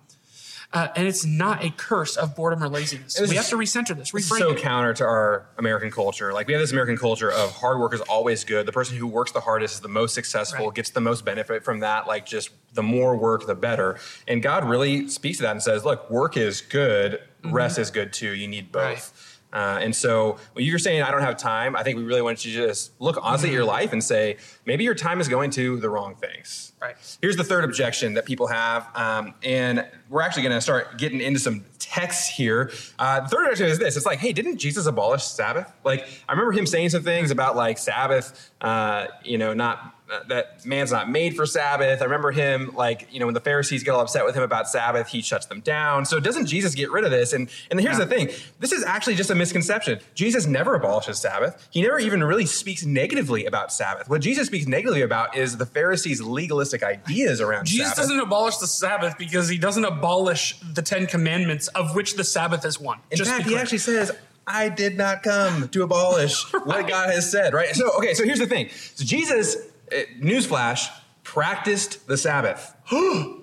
uh, 0.76 0.93
and 0.94 1.08
it's 1.08 1.25
not 1.25 1.64
a 1.64 1.70
curse 1.70 2.19
of 2.19 2.37
boredom 2.37 2.62
or 2.62 2.69
laziness. 2.69 3.19
We 3.19 3.34
have 3.37 3.49
to 3.49 3.56
recenter 3.56 3.96
this. 3.96 4.12
Reframe 4.12 4.38
so 4.38 4.50
it. 4.50 4.58
counter 4.58 4.93
to 4.93 5.05
our 5.05 5.46
American 5.56 5.90
culture. 5.90 6.34
Like 6.34 6.49
we 6.49 6.52
have 6.52 6.61
this 6.61 6.70
American 6.70 6.99
culture 6.99 7.32
of 7.32 7.50
hard 7.52 7.81
work 7.81 7.94
is 7.94 8.02
always 8.02 8.44
good. 8.44 8.67
The 8.67 8.73
person 8.73 8.99
who 8.99 9.06
works 9.06 9.32
the 9.32 9.40
hardest 9.40 9.76
is 9.76 9.81
the 9.81 9.88
most 9.88 10.12
successful, 10.12 10.67
right. 10.67 10.75
gets 10.75 10.90
the 10.90 11.00
most 11.00 11.25
benefit 11.25 11.64
from 11.64 11.81
that. 11.81 12.06
Like 12.06 12.26
just 12.26 12.50
the 12.75 12.82
more 12.82 13.17
work, 13.17 13.46
the 13.46 13.55
better. 13.55 13.99
And 14.28 14.43
God 14.43 14.69
really 14.69 15.08
speaks 15.08 15.38
to 15.38 15.44
that 15.44 15.52
and 15.52 15.62
says, 15.62 15.82
"Look, 15.82 16.11
work 16.11 16.37
is 16.37 16.61
good. 16.61 17.23
Mm-hmm. 17.43 17.55
Rest 17.55 17.78
is 17.78 17.90
good 17.90 18.12
too. 18.12 18.34
You 18.34 18.46
need 18.46 18.70
both." 18.70 18.82
Right. 18.82 19.35
Uh, 19.52 19.78
and 19.81 19.94
so 19.94 20.38
when 20.52 20.64
you're 20.64 20.78
saying 20.78 21.02
I 21.02 21.10
don't 21.10 21.22
have 21.22 21.37
time, 21.37 21.76
I 21.76 21.82
think 21.82 21.96
we 21.96 22.04
really 22.04 22.22
want 22.22 22.44
you 22.44 22.52
to 22.60 22.66
just 22.69 22.93
look 23.00 23.19
honestly 23.22 23.48
mm-hmm. 23.48 23.54
at 23.54 23.56
your 23.56 23.64
life 23.64 23.92
and 23.92 24.02
say 24.02 24.37
maybe 24.66 24.85
your 24.85 24.94
time 24.94 25.20
is 25.20 25.28
going 25.28 25.50
to 25.52 25.78
the 25.78 25.88
wrong 25.88 26.14
things. 26.14 26.73
Right. 26.80 26.97
Here's 27.23 27.37
the 27.37 27.44
third 27.44 27.64
objection 27.64 28.14
that 28.14 28.26
people 28.26 28.49
have, 28.49 28.87
um, 28.94 29.35
and 29.42 29.87
we're 30.11 30.20
actually 30.20 30.42
going 30.42 30.54
to 30.54 30.61
start 30.61 30.99
getting 30.99 31.20
into 31.20 31.40
some 31.40 31.64
texts 31.78 32.28
here. 32.28 32.70
Uh, 32.99 33.20
the 33.20 33.28
third 33.28 33.44
objection 33.44 33.66
is 33.66 33.78
this: 33.78 33.97
it's 33.97 34.04
like, 34.04 34.18
hey, 34.18 34.32
didn't 34.32 34.59
Jesus 34.59 34.87
abolish 34.87 35.25
Sabbath? 35.25 35.73
Like 35.85 36.06
I 36.28 36.32
remember 36.32 36.52
him 36.52 36.66
saying 36.66 36.90
some 36.90 37.02
things 37.02 37.30
about 37.30 37.56
like 37.56 37.78
Sabbath, 37.78 38.50
uh, 38.61 39.06
you 39.25 39.38
know, 39.38 39.54
not 39.54 39.95
that 40.28 40.64
man's 40.64 40.92
not 40.92 41.10
made 41.10 41.34
for 41.34 41.46
Sabbath. 41.46 42.00
I 42.00 42.04
remember 42.04 42.30
him 42.30 42.72
like, 42.75 43.08
you 43.10 43.18
know, 43.18 43.26
when 43.26 43.34
the 43.34 43.40
Pharisees 43.40 43.82
get 43.82 43.90
all 43.90 44.00
upset 44.00 44.25
with 44.25 44.36
him 44.36 44.42
about 44.42 44.68
Sabbath, 44.68 45.08
he 45.08 45.20
shuts 45.20 45.46
them 45.46 45.60
down. 45.60 46.04
So 46.04 46.20
doesn't 46.20 46.46
Jesus 46.46 46.75
get 46.75 46.90
rid 46.90 47.04
of 47.04 47.10
this? 47.10 47.32
And 47.32 47.48
and 47.70 47.80
here's 47.80 47.98
yeah. 47.98 48.04
the 48.04 48.14
thing. 48.14 48.28
This 48.60 48.72
is 48.72 48.84
actually 48.84 49.16
just 49.16 49.30
a 49.30 49.34
misconception. 49.34 50.00
Jesus 50.14 50.46
never 50.46 50.75
abolishes 50.75 51.18
Sabbath. 51.18 51.68
He 51.70 51.82
never 51.82 51.98
even 51.98 52.22
really 52.22 52.46
speaks 52.46 52.84
negatively 52.84 53.46
about 53.46 53.72
Sabbath. 53.72 54.08
What 54.08 54.20
Jesus 54.20 54.46
speaks 54.46 54.66
negatively 54.66 55.02
about 55.02 55.36
is 55.36 55.56
the 55.56 55.66
Pharisees' 55.66 56.22
legalistic 56.22 56.82
ideas 56.82 57.40
around 57.40 57.66
Jesus 57.66 57.88
Sabbath. 57.88 58.04
doesn't 58.04 58.20
abolish 58.20 58.56
the 58.58 58.66
Sabbath 58.66 59.18
because 59.18 59.48
he 59.48 59.58
doesn't 59.58 59.84
abolish 59.84 60.58
the 60.60 60.82
10 60.82 61.06
commandments 61.06 61.68
of 61.68 61.94
which 61.94 62.14
the 62.14 62.25
Sabbath 62.25 62.64
is 62.64 62.80
one. 62.80 63.00
In 63.10 63.16
just 63.16 63.30
fact, 63.30 63.46
he 63.46 63.56
actually 63.56 63.78
says 63.78 64.12
I 64.46 64.68
did 64.68 64.96
not 64.96 65.25
come 65.25 65.68
to 65.70 65.82
abolish 65.82 66.52
right. 66.54 66.66
what 66.66 66.88
God 66.88 67.10
has 67.10 67.28
said, 67.28 67.52
right? 67.52 67.75
So, 67.75 67.90
okay, 67.98 68.14
so 68.14 68.25
here's 68.25 68.38
the 68.38 68.46
thing. 68.46 68.68
So 68.94 69.04
Jesus 69.04 69.56
uh, 69.93 69.97
newsflash, 70.21 70.88
practiced 71.23 72.07
the 72.07 72.16
Sabbath. 72.16 72.75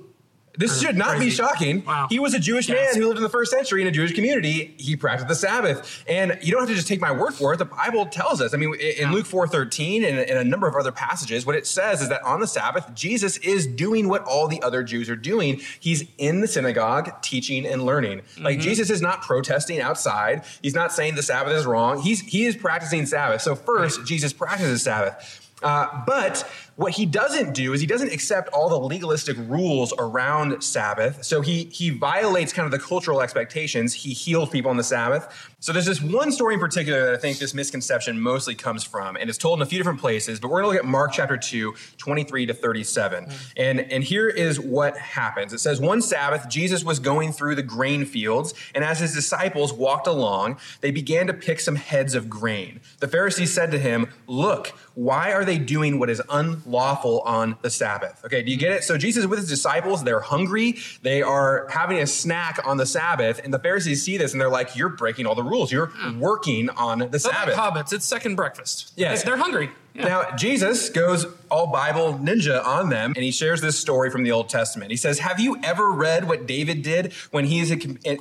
This 0.58 0.80
should 0.80 0.96
not 0.96 1.16
Crazy. 1.16 1.26
be 1.26 1.32
shocking. 1.32 1.86
Wow. 1.86 2.08
He 2.10 2.20
was 2.20 2.34
a 2.34 2.40
Jewish 2.40 2.70
yes. 2.70 2.94
man 2.94 3.02
who 3.02 3.08
lived 3.08 3.18
in 3.18 3.24
the 3.24 3.30
first 3.30 3.52
century 3.52 3.82
in 3.82 3.88
a 3.88 3.92
Jewish 3.92 4.14
community. 4.14 4.76
He 4.78 4.96
practiced 4.96 5.28
the 5.28 5.36
Sabbath. 5.36 6.04
And 6.08 6.38
you 6.44 6.52
don't 6.52 6.62
have 6.62 6.70
to 6.70 6.76
just 6.76 6.88
take 6.88 7.02
my 7.02 7.12
word 7.12 7.34
for 7.34 7.54
it. 7.54 7.58
The 7.58 7.66
Bible 7.66 8.06
tells 8.06 8.40
us. 8.40 8.54
I 8.54 8.58
mean, 8.58 8.74
in 8.76 8.82
yeah. 8.98 9.12
Luke 9.12 9.26
4.13 9.26 10.08
and 10.08 10.20
in 10.20 10.38
a 10.38 10.44
number 10.44 10.68
of 10.68 10.76
other 10.76 10.92
passages, 10.92 11.46
what 11.46 11.56
it 11.56 11.66
says 11.66 12.02
is 12.02 12.10
that 12.10 12.22
on 12.24 12.40
the 12.40 12.48
Sabbath, 12.48 12.94
Jesus 12.94 13.38
is 13.38 13.66
doing 13.66 14.08
what 14.08 14.24
all 14.26 14.48
the 14.48 14.62
other 14.62 14.84
Jews 14.84 15.10
are 15.10 15.16
doing. 15.16 15.60
He's 15.80 16.04
in 16.20 16.42
the 16.42 16.48
synagogue 16.48 17.22
teaching 17.24 17.66
and 17.66 17.84
learning. 17.84 18.20
Mm-hmm. 18.20 18.44
Like 18.44 18.60
Jesus 18.60 18.92
is 18.92 19.02
not 19.02 19.24
protesting 19.24 19.82
outside. 19.82 20.44
He's 20.62 20.76
not 20.76 20.92
saying 20.92 21.16
the 21.16 21.24
Sabbath 21.24 21.54
is 21.54 21.66
wrong. 21.66 22.00
He's 22.00 22.22
he 22.22 22.46
is 22.46 22.56
practicing 22.56 23.08
Sabbath. 23.08 23.42
So 23.42 23.56
first, 23.56 24.00
right. 24.00 24.08
Jesus 24.08 24.34
practices 24.34 24.84
Sabbath. 24.84 25.43
Uh, 25.64 26.04
but 26.06 26.48
what 26.76 26.94
he 26.94 27.06
doesn't 27.06 27.54
do 27.54 27.74
is 27.74 27.82
he 27.82 27.88
doesn't 27.88 28.12
accept 28.12 28.50
all 28.50 28.68
the 28.68 28.80
legalistic 28.80 29.38
rules 29.38 29.94
around 30.00 30.64
Sabbath. 30.64 31.24
So 31.24 31.42
he 31.42 31.66
he 31.66 31.92
violates 31.92 32.52
kind 32.52 32.66
of 32.66 32.72
the 32.72 32.80
cultural 32.80 33.22
expectations. 33.22 33.94
He 33.94 34.14
heals 34.14 34.50
people 34.50 34.72
on 34.72 34.78
the 34.78 34.84
Sabbath. 34.84 35.52
So 35.60 35.72
there's 35.72 35.86
this 35.86 36.02
one 36.02 36.32
story 36.32 36.56
in 36.56 36.60
particular 36.60 37.06
that 37.06 37.14
I 37.14 37.18
think 37.18 37.38
this 37.38 37.54
misconception 37.54 38.20
mostly 38.20 38.54
comes 38.56 38.84
from, 38.84 39.16
and 39.16 39.30
it's 39.30 39.38
told 39.38 39.60
in 39.60 39.64
a 39.64 39.66
few 39.66 39.78
different 39.78 40.00
places, 40.00 40.40
but 40.40 40.50
we're 40.50 40.62
gonna 40.62 40.74
look 40.74 40.84
at 40.84 40.86
Mark 40.86 41.14
chapter 41.14 41.38
2, 41.38 41.74
23 41.98 42.48
to 42.48 42.54
37. 42.54 43.26
Mm. 43.26 43.34
And, 43.56 43.80
and 43.80 44.04
here 44.04 44.28
is 44.28 44.60
what 44.60 44.98
happens. 44.98 45.54
It 45.54 45.60
says, 45.60 45.80
One 45.80 46.02
Sabbath, 46.02 46.50
Jesus 46.50 46.84
was 46.84 47.00
going 47.00 47.32
through 47.32 47.56
the 47.56 47.64
grain 47.64 48.04
fields, 48.04 48.54
and 48.76 48.84
as 48.84 49.00
his 49.00 49.14
disciples 49.14 49.72
walked 49.72 50.06
along, 50.06 50.58
they 50.82 50.92
began 50.92 51.28
to 51.28 51.34
pick 51.34 51.62
some 51.62 51.76
heads 51.76 52.14
of 52.14 52.30
grain. 52.30 52.82
The 53.00 53.08
Pharisees 53.08 53.54
said 53.54 53.72
to 53.72 53.80
him, 53.80 54.08
Look, 54.28 54.74
why 54.96 55.32
are 55.32 55.46
they 55.46 55.58
doing 55.58 55.98
what 55.98 56.10
is 56.10 56.22
unlawful 56.30 56.63
on 56.66 57.58
the 57.62 57.70
Sabbath? 57.70 58.24
Okay, 58.26 58.42
do 58.44 58.52
you 58.52 58.58
get 58.58 58.72
it? 58.72 58.84
So 58.84 58.98
Jesus 58.98 59.26
with 59.26 59.40
his 59.40 59.50
disciples, 59.50 60.04
they're 60.04 60.20
hungry, 60.20 60.78
they 61.02 61.22
are 61.22 61.68
having 61.70 62.00
a 62.00 62.08
snack 62.08 62.60
on 62.66 62.78
the 62.78 62.86
Sabbath, 62.86 63.40
and 63.44 63.54
the 63.54 63.60
Pharisees 63.60 64.04
see 64.04 64.18
this 64.18 64.34
and 64.34 64.42
they're 64.42 64.50
like, 64.50 64.76
You're 64.76 64.90
breaking 64.90 65.26
all 65.26 65.36
the 65.36 65.44
rules. 65.44 65.72
You're 65.72 65.92
working 66.20 66.70
on 66.70 67.00
the 67.12 67.20
Sabbath. 67.20 67.58
Like 67.58 67.74
hobbits, 67.74 67.94
it's 67.94 68.06
second 68.06 68.36
breakfast. 68.36 68.94
Yes. 68.96 69.24
They're 69.24 69.38
hungry. 69.38 69.70
Yeah. 69.94 70.06
Now, 70.06 70.36
Jesus 70.36 70.90
goes 70.90 71.26
all 71.52 71.68
Bible 71.68 72.16
ninja 72.16 72.66
on 72.66 72.90
them, 72.90 73.14
and 73.16 73.24
he 73.24 73.30
shares 73.30 73.62
this 73.62 73.78
story 73.78 74.10
from 74.10 74.24
the 74.24 74.32
Old 74.32 74.50
Testament. 74.50 74.90
He 74.90 74.98
says, 74.98 75.20
Have 75.20 75.40
you 75.40 75.60
ever 75.64 75.92
read 75.92 76.28
what 76.28 76.48
David 76.48 76.82
did 76.82 77.14
when 77.30 77.46
he, 77.46 77.60
is 77.60 77.72
a, 77.72 77.76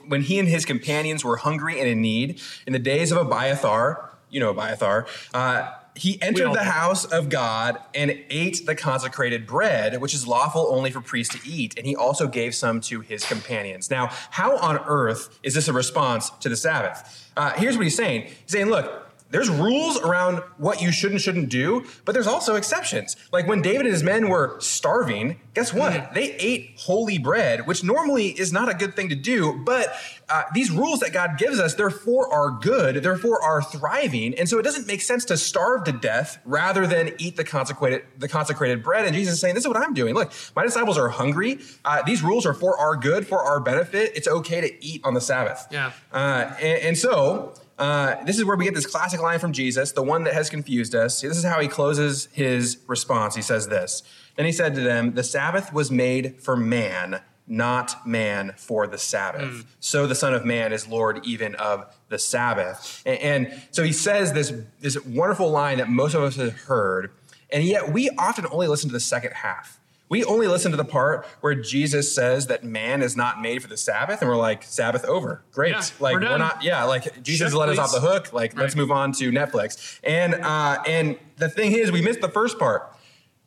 when 0.07 0.23
he 0.23 0.39
and 0.39 0.49
his 0.49 0.67
companions 0.67 1.25
were 1.25 1.39
hungry 1.39 1.79
and 1.79 1.89
in 1.89 2.03
need? 2.03 2.41
In 2.67 2.75
the 2.75 2.79
days 2.79 3.11
of 3.11 3.19
Abiathar, 3.19 4.11
you 4.29 4.39
know 4.39 4.51
Abiathar, 4.51 5.07
uh, 5.33 5.71
he 5.95 6.21
entered 6.23 6.53
the 6.53 6.65
house 6.65 7.05
of 7.05 7.29
God 7.29 7.79
and 7.95 8.19
ate 8.31 8.65
the 8.65 8.75
consecrated 8.75 9.47
bread, 9.47 10.01
which 10.01 10.15
is 10.15 10.27
lawful 10.27 10.69
only 10.71 10.91
for 10.91 11.01
priests 11.01 11.35
to 11.35 11.49
eat. 11.49 11.75
And 11.77 11.87
he 11.87 11.95
also 11.95 12.27
gave 12.27 12.55
some 12.55 12.81
to 12.83 13.01
his 13.01 13.25
companions. 13.25 13.91
Now, 13.91 14.09
how 14.31 14.57
on 14.57 14.79
earth 14.87 15.39
is 15.43 15.55
this 15.55 15.69
a 15.69 15.73
response 15.73 16.31
to 16.41 16.49
the 16.49 16.57
Sabbath? 16.57 17.31
Uh, 17.37 17.53
here's 17.53 17.77
what 17.77 17.85
he's 17.85 17.97
saying. 17.97 18.23
He's 18.23 18.37
saying, 18.47 18.67
look, 18.67 19.02
there's 19.33 19.49
rules 19.49 19.99
around 20.01 20.43
what 20.59 20.81
you 20.81 20.93
should 20.93 21.11
and 21.11 21.21
shouldn't 21.21 21.49
do, 21.49 21.85
but 22.05 22.13
there's 22.13 22.27
also 22.27 22.55
exceptions. 22.55 23.17
Like 23.33 23.49
when 23.49 23.63
David 23.63 23.87
and 23.87 23.93
his 23.93 24.03
men 24.03 24.29
were 24.29 24.57
starving, 24.61 25.41
guess 25.55 25.73
what? 25.73 25.93
Mm. 25.93 26.15
They 26.15 26.33
ate 26.35 26.75
holy 26.77 27.19
bread, 27.19 27.67
which 27.67 27.83
normally 27.83 28.29
is 28.29 28.53
not 28.53 28.69
a 28.69 28.75
good 28.75 28.95
thing 28.95 29.09
to 29.09 29.15
do, 29.15 29.63
but 29.65 29.93
uh, 30.29 30.43
these 30.55 30.71
rules 30.71 31.01
that 31.01 31.13
God 31.13 31.39
gives 31.39 31.59
us, 31.59 31.75
they're 31.75 31.91
for 31.91 32.33
our 32.33 32.51
good, 32.51 32.97
they're 32.97 33.17
for 33.17 33.43
our 33.43 33.63
thriving. 33.63 34.35
And 34.39 34.49
so 34.49 34.59
it 34.59 34.63
doesn't 34.63 34.87
make 34.87 35.01
sense 35.01 35.25
to 35.27 35.37
starve 35.37 35.85
to 35.85 35.93
death 35.93 36.39
rather 36.45 36.87
than 36.87 37.13
eat 37.19 37.37
the 37.37 37.45
consecrated, 37.45 38.05
the 38.19 38.29
consecrated 38.29 38.83
bread. 38.83 39.07
And 39.07 39.15
Jesus 39.15 39.35
is 39.35 39.41
saying, 39.41 39.55
this 39.55 39.65
is 39.65 39.69
what 39.69 39.77
I'm 39.79 39.95
doing. 39.95 40.15
Look, 40.15 40.33
my 40.55 40.63
disciples 40.63 40.99
are 40.99 41.09
hungry. 41.09 41.59
Uh, 41.85 42.03
these 42.03 42.23
rules 42.23 42.45
are 42.47 42.55
for 42.55 42.79
our 42.79 42.97
good, 42.97 43.27
for 43.27 43.43
our 43.43 43.61
benefit. 43.61 44.13
It's 44.15 44.29
okay 44.29 44.61
to 44.61 44.85
eat 44.85 45.01
on 45.05 45.15
the 45.15 45.21
Sabbath. 45.21 45.67
Yeah. 45.71 45.93
Uh, 46.13 46.55
and, 46.61 46.83
and 46.83 46.99
so 46.99 47.55
uh, 47.79 48.23
this 48.25 48.39
is 48.39 48.45
where 48.45 48.57
we 48.57 48.65
get 48.65 48.75
this 48.75 48.87
classic 48.87 49.21
line 49.21 49.39
from 49.39 49.53
Jesus, 49.53 49.93
the 49.93 50.03
one 50.03 50.25
that 50.25 50.35
has 50.35 50.51
confused 50.51 50.95
us. 50.95 51.21
This 51.21 51.37
is 51.37 51.45
how 51.45 51.61
he 51.61 51.69
closes 51.69 52.29
his 52.33 52.79
response. 52.87 53.35
He 53.35 53.43
says 53.43 53.69
this 53.69 54.03
Then 54.37 54.47
he 54.47 54.53
said 54.53 54.75
to 54.75 54.81
them, 54.81 55.15
The 55.15 55.25
Sabbath 55.25 55.73
was 55.73 55.91
made 55.91 56.41
for 56.41 56.57
man, 56.57 57.21
not 57.47 58.07
man 58.07 58.55
for 58.57 58.87
the 58.87 58.99
Sabbath. 58.99 59.43
Mm. 59.43 59.67
So 59.81 60.07
the 60.07 60.15
Son 60.15 60.35
of 60.35 60.45
Man 60.45 60.73
is 60.73 60.87
Lord 60.87 61.25
even 61.25 61.55
of 61.57 61.95
the 62.09 62.19
Sabbath. 62.19 63.03
And, 63.05 63.19
and 63.19 63.63
so 63.71 63.83
he 63.83 63.93
says 63.93 64.33
this, 64.33 64.53
this 64.81 65.03
wonderful 65.05 65.51
line 65.51 65.79
that 65.79 65.89
most 65.89 66.15
of 66.15 66.23
us 66.23 66.37
have 66.37 66.55
heard, 66.63 67.11
and 67.51 67.65
yet 67.65 67.93
we 67.93 68.11
often 68.11 68.47
only 68.51 68.69
listen 68.69 68.89
to 68.91 68.95
the 68.95 69.01
second 69.01 69.33
half. 69.33 69.79
We 70.09 70.25
only 70.25 70.47
listen 70.47 70.71
to 70.73 70.77
the 70.77 70.85
part 70.85 71.27
where 71.41 71.55
Jesus 71.55 72.15
says 72.15 72.49
that 72.49 72.63
man 72.65 73.01
is 73.03 73.17
not 73.17 73.41
made 73.41 73.63
for 73.63 73.69
the 73.69 73.79
Sabbath, 73.79 74.21
and 74.21 74.29
we're 74.29 74.37
like, 74.37 74.63
Sabbath 74.63 75.05
over. 75.07 75.43
Great. 75.53 75.71
Yeah, 75.71 75.83
like 76.01 76.15
we're, 76.15 76.29
we're, 76.29 76.39
not, 76.39 76.63
yeah, 76.63 76.85
like 76.85 77.23
Jesus 77.23 77.47
Shift, 77.47 77.57
let 77.57 77.69
please. 77.69 77.79
us 77.79 77.95
off 77.95 78.01
the 78.01 78.07
hook. 78.07 78.33
Like, 78.33 78.53
right. 78.53 78.63
let's 78.63 78.77
move 78.77 78.91
on 78.91 79.13
to 79.13 79.31
Netflix. 79.33 79.99
And 80.05 80.35
uh, 80.35 80.83
and 80.87 81.19
the 81.37 81.49
thing 81.49 81.73
is, 81.73 81.91
we 81.91 82.03
missed 82.03 82.21
the 82.21 82.29
first 82.29 82.59
part. 82.59 82.95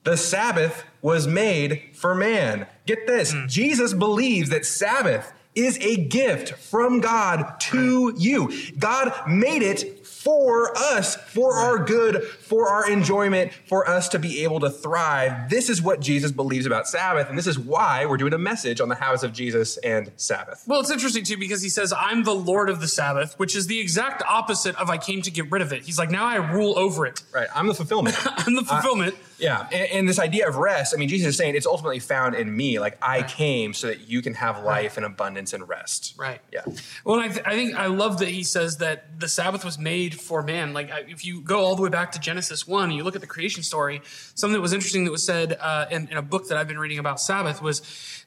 The 0.05 0.17
Sabbath 0.17 0.83
was 1.01 1.27
made 1.27 1.91
for 1.93 2.13
man. 2.13 2.67
Get 2.85 3.07
this. 3.07 3.33
Mm. 3.33 3.50
Jesus 3.50 3.93
believes 3.93 4.50
that 4.50 4.65
Sabbath 4.65 5.33
is 5.55 5.77
a 5.79 5.95
gift 5.95 6.53
from 6.53 7.00
God 7.00 7.59
to 7.59 8.13
you. 8.17 8.51
God 8.77 9.13
made 9.27 9.62
it 9.62 10.05
for 10.05 10.75
us, 10.75 11.15
for 11.15 11.53
our 11.53 11.77
good, 11.77 12.24
for 12.24 12.67
our 12.67 12.89
enjoyment, 12.89 13.53
for 13.67 13.88
us 13.88 14.09
to 14.09 14.17
be 14.17 14.43
able 14.43 14.59
to 14.59 14.71
thrive. 14.71 15.51
This 15.51 15.69
is 15.69 15.83
what 15.83 16.00
Jesus 16.00 16.31
believes 16.31 16.65
about 16.65 16.88
Sabbath, 16.88 17.29
and 17.29 17.38
this 17.38 17.45
is 17.45 17.59
why 17.59 18.07
we're 18.07 18.17
doing 18.17 18.33
a 18.33 18.39
message 18.39 18.81
on 18.81 18.89
the 18.89 18.95
house 18.95 19.21
of 19.21 19.33
Jesus 19.33 19.77
and 19.77 20.12
Sabbath. 20.15 20.63
Well, 20.65 20.79
it's 20.79 20.89
interesting 20.89 21.24
too 21.24 21.38
because 21.38 21.62
he 21.62 21.69
says, 21.69 21.93
I'm 21.95 22.24
the 22.24 22.33
Lord 22.33 22.71
of 22.71 22.81
the 22.81 22.88
Sabbath, 22.88 23.38
which 23.38 23.55
is 23.55 23.67
the 23.67 23.79
exact 23.79 24.24
opposite 24.27 24.75
of 24.77 24.89
I 24.89 24.97
came 24.97 25.21
to 25.21 25.29
get 25.29 25.51
rid 25.51 25.62
of 25.62 25.71
it. 25.71 25.83
He's 25.83 26.00
like, 26.00 26.09
now 26.09 26.25
I 26.25 26.38
rule 26.38 26.77
over 26.77 27.05
it. 27.05 27.21
Right. 27.31 27.47
I'm 27.53 27.67
the 27.67 27.75
fulfillment. 27.75 28.17
I'm 28.25 28.55
the 28.55 28.63
fulfillment. 28.63 29.13
Uh, 29.13 29.17
yeah. 29.37 29.67
And, 29.71 29.91
and, 29.91 30.09
this 30.09 30.19
idea 30.19 30.47
of 30.47 30.55
rest, 30.55 30.93
I 30.93 30.97
mean, 30.97 31.09
Jesus 31.09 31.29
is 31.29 31.37
saying 31.37 31.55
it's 31.55 31.65
ultimately 31.65 31.99
found 31.99 32.35
in 32.35 32.55
me. 32.55 32.79
Like, 32.79 32.97
I 33.01 33.19
right. 33.19 33.27
came 33.27 33.73
so 33.73 33.87
that 33.87 34.09
you 34.09 34.21
can 34.21 34.33
have 34.35 34.63
life 34.63 34.97
and 34.97 35.05
abundance 35.05 35.53
and 35.53 35.67
rest. 35.67 36.13
Right. 36.17 36.41
Yeah. 36.51 36.61
Well, 37.03 37.19
I, 37.19 37.27
th- 37.27 37.45
I 37.45 37.51
think 37.51 37.75
I 37.75 37.87
love 37.87 38.19
that 38.19 38.29
he 38.29 38.43
says 38.43 38.77
that 38.77 39.19
the 39.19 39.27
Sabbath 39.27 39.65
was 39.65 39.77
made 39.77 40.19
for 40.19 40.41
man. 40.41 40.73
Like, 40.73 40.91
if 41.07 41.25
you 41.25 41.41
go 41.41 41.59
all 41.59 41.75
the 41.75 41.81
way 41.81 41.89
back 41.89 42.11
to 42.13 42.19
Genesis 42.19 42.67
1 42.67 42.85
and 42.85 42.93
you 42.93 43.03
look 43.03 43.15
at 43.15 43.21
the 43.21 43.27
creation 43.27 43.63
story, 43.63 44.01
something 44.35 44.53
that 44.53 44.61
was 44.61 44.73
interesting 44.73 45.05
that 45.05 45.11
was 45.11 45.23
said 45.23 45.57
uh, 45.59 45.85
in, 45.91 46.07
in 46.09 46.17
a 46.17 46.21
book 46.21 46.47
that 46.49 46.57
I've 46.57 46.67
been 46.67 46.79
reading 46.79 46.99
about 46.99 47.19
Sabbath 47.19 47.61
was 47.61 47.81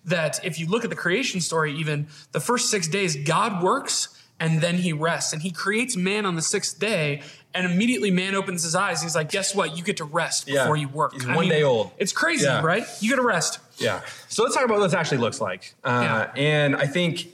that 0.04 0.44
if 0.44 0.58
you 0.58 0.66
look 0.66 0.84
at 0.84 0.90
the 0.90 0.96
creation 0.96 1.40
story, 1.40 1.74
even 1.76 2.08
the 2.32 2.40
first 2.40 2.70
six 2.70 2.88
days, 2.88 3.16
God 3.16 3.62
works 3.62 4.17
and 4.40 4.60
then 4.60 4.76
he 4.76 4.92
rests 4.92 5.32
and 5.32 5.42
he 5.42 5.50
creates 5.50 5.96
man 5.96 6.26
on 6.26 6.36
the 6.36 6.42
sixth 6.42 6.78
day 6.78 7.22
and 7.54 7.66
immediately 7.66 8.10
man 8.10 8.34
opens 8.34 8.62
his 8.62 8.74
eyes. 8.74 9.02
He's 9.02 9.16
like, 9.16 9.30
guess 9.30 9.54
what? 9.54 9.76
You 9.76 9.82
get 9.82 9.96
to 9.98 10.04
rest 10.04 10.46
before 10.46 10.76
yeah. 10.76 10.82
you 10.82 10.88
work. 10.88 11.14
He's 11.14 11.26
I 11.26 11.34
one 11.34 11.40
mean, 11.40 11.50
day 11.50 11.62
old. 11.62 11.90
It's 11.98 12.12
crazy, 12.12 12.44
yeah. 12.44 12.60
right? 12.60 12.84
You 13.00 13.08
get 13.08 13.16
to 13.16 13.22
rest. 13.22 13.58
Yeah. 13.78 14.02
So 14.28 14.42
let's 14.42 14.54
talk 14.54 14.64
about 14.64 14.78
what 14.78 14.86
this 14.86 14.94
actually 14.94 15.18
looks 15.18 15.40
like. 15.40 15.74
Uh, 15.82 16.30
yeah. 16.36 16.40
And 16.40 16.76
I 16.76 16.86
think, 16.86 17.28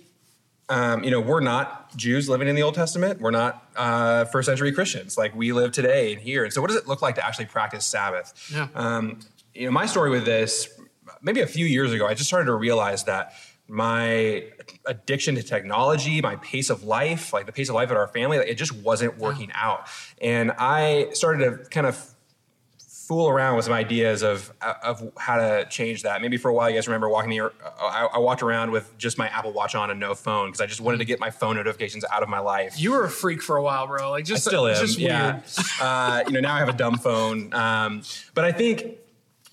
um, 0.68 1.04
you 1.04 1.11
know, 1.11 1.20
we're 1.20 1.40
not 1.40 1.94
Jews 1.96 2.28
living 2.28 2.49
in 2.49 2.54
the 2.54 2.62
Old 2.62 2.75
Testament. 2.75 3.20
We're 3.20 3.32
not 3.32 3.66
uh, 3.76 4.25
first 4.26 4.46
century 4.46 4.73
Christians. 4.73 5.18
Like 5.18 5.34
we 5.34 5.52
live 5.52 5.73
today 5.73 6.12
and 6.12 6.23
here. 6.23 6.44
And 6.44 6.52
so 6.52 6.61
what 6.61 6.68
does 6.68 6.76
it 6.76 6.87
look 6.87 7.02
like 7.02 7.16
to 7.16 7.26
actually 7.26 7.46
practice 7.46 7.84
Sabbath? 7.84 8.50
Yeah. 8.52 8.68
Um, 8.75 9.20
you 9.54 9.66
know, 9.66 9.73
my 9.73 9.87
story 9.87 10.11
with 10.11 10.25
this, 10.25 10.68
maybe 11.23 11.40
a 11.40 11.46
few 11.46 11.66
years 11.66 11.92
ago, 11.92 12.06
I 12.06 12.14
just 12.14 12.28
started 12.28 12.46
to 12.46 12.54
realize 12.54 13.04
that 13.04 13.34
my 13.68 14.44
addiction 14.87 15.35
to 15.37 15.42
technology, 15.42 16.21
my 16.21 16.37
pace 16.37 16.71
of 16.71 16.85
life, 16.85 17.33
like 17.33 17.47
the 17.47 17.52
pace 17.52 17.68
of 17.68 17.75
life 17.75 17.90
at 17.90 17.97
our 17.97 18.09
family, 18.09 18.38
like 18.38 18.49
it 18.49 18.56
just 18.56 18.73
wasn't 18.73 19.16
working 19.18 19.50
out. 19.54 19.88
And 20.21 20.52
I 20.52 21.09
started 21.12 21.44
to 21.44 21.71
kind 21.71 21.87
of 21.87 22.14
fool 23.04 23.28
around 23.28 23.56
with 23.56 23.66
some 23.66 23.75
ideas 23.75 24.23
of 24.23 24.52
of 24.83 25.12
how 25.18 25.37
to 25.37 25.66
change 25.71 26.02
that. 26.02 26.23
Maybe 26.23 26.37
for 26.37 26.50
a 26.50 26.54
while, 26.54 26.68
you 26.71 26.76
guys 26.76 26.88
remember 26.88 27.09
walking 27.09 27.30
here. 27.30 27.52
I, 27.80 28.09
I 28.14 28.18
walked 28.18 28.42
around 28.42 28.71
with 28.71 28.97
just 28.99 29.18
my 29.18 29.28
Apple 29.28 29.52
Watch 29.52 29.75
on 29.75 29.90
and 29.90 30.00
no 30.00 30.14
phone 30.14 30.49
because 30.49 30.61
I 30.61 30.66
just 30.66 30.80
wanted 30.80 30.99
to 30.99 31.04
get 31.04 31.21
my 31.21 31.30
phone 31.30 31.56
notifications 31.56 32.04
out 32.11 32.23
of 32.23 32.28
my 32.28 32.38
life. 32.38 32.78
You 32.78 32.92
were 32.92 33.04
a 33.04 33.11
freak 33.11 33.42
for 33.42 33.56
a 33.56 33.62
while, 33.62 33.87
bro. 33.87 34.11
Like 34.11 34.25
just 34.25 34.47
I 34.47 34.50
still 34.50 34.66
am. 34.66 34.76
Just 34.76 34.99
yeah. 34.99 35.40
uh, 35.80 36.23
you 36.26 36.33
know, 36.33 36.40
now 36.40 36.54
I 36.54 36.59
have 36.59 36.68
a 36.68 36.75
dumb 36.75 36.97
phone. 36.97 37.52
Um, 37.52 38.02
but 38.35 38.44
I 38.44 38.52
think 38.52 38.99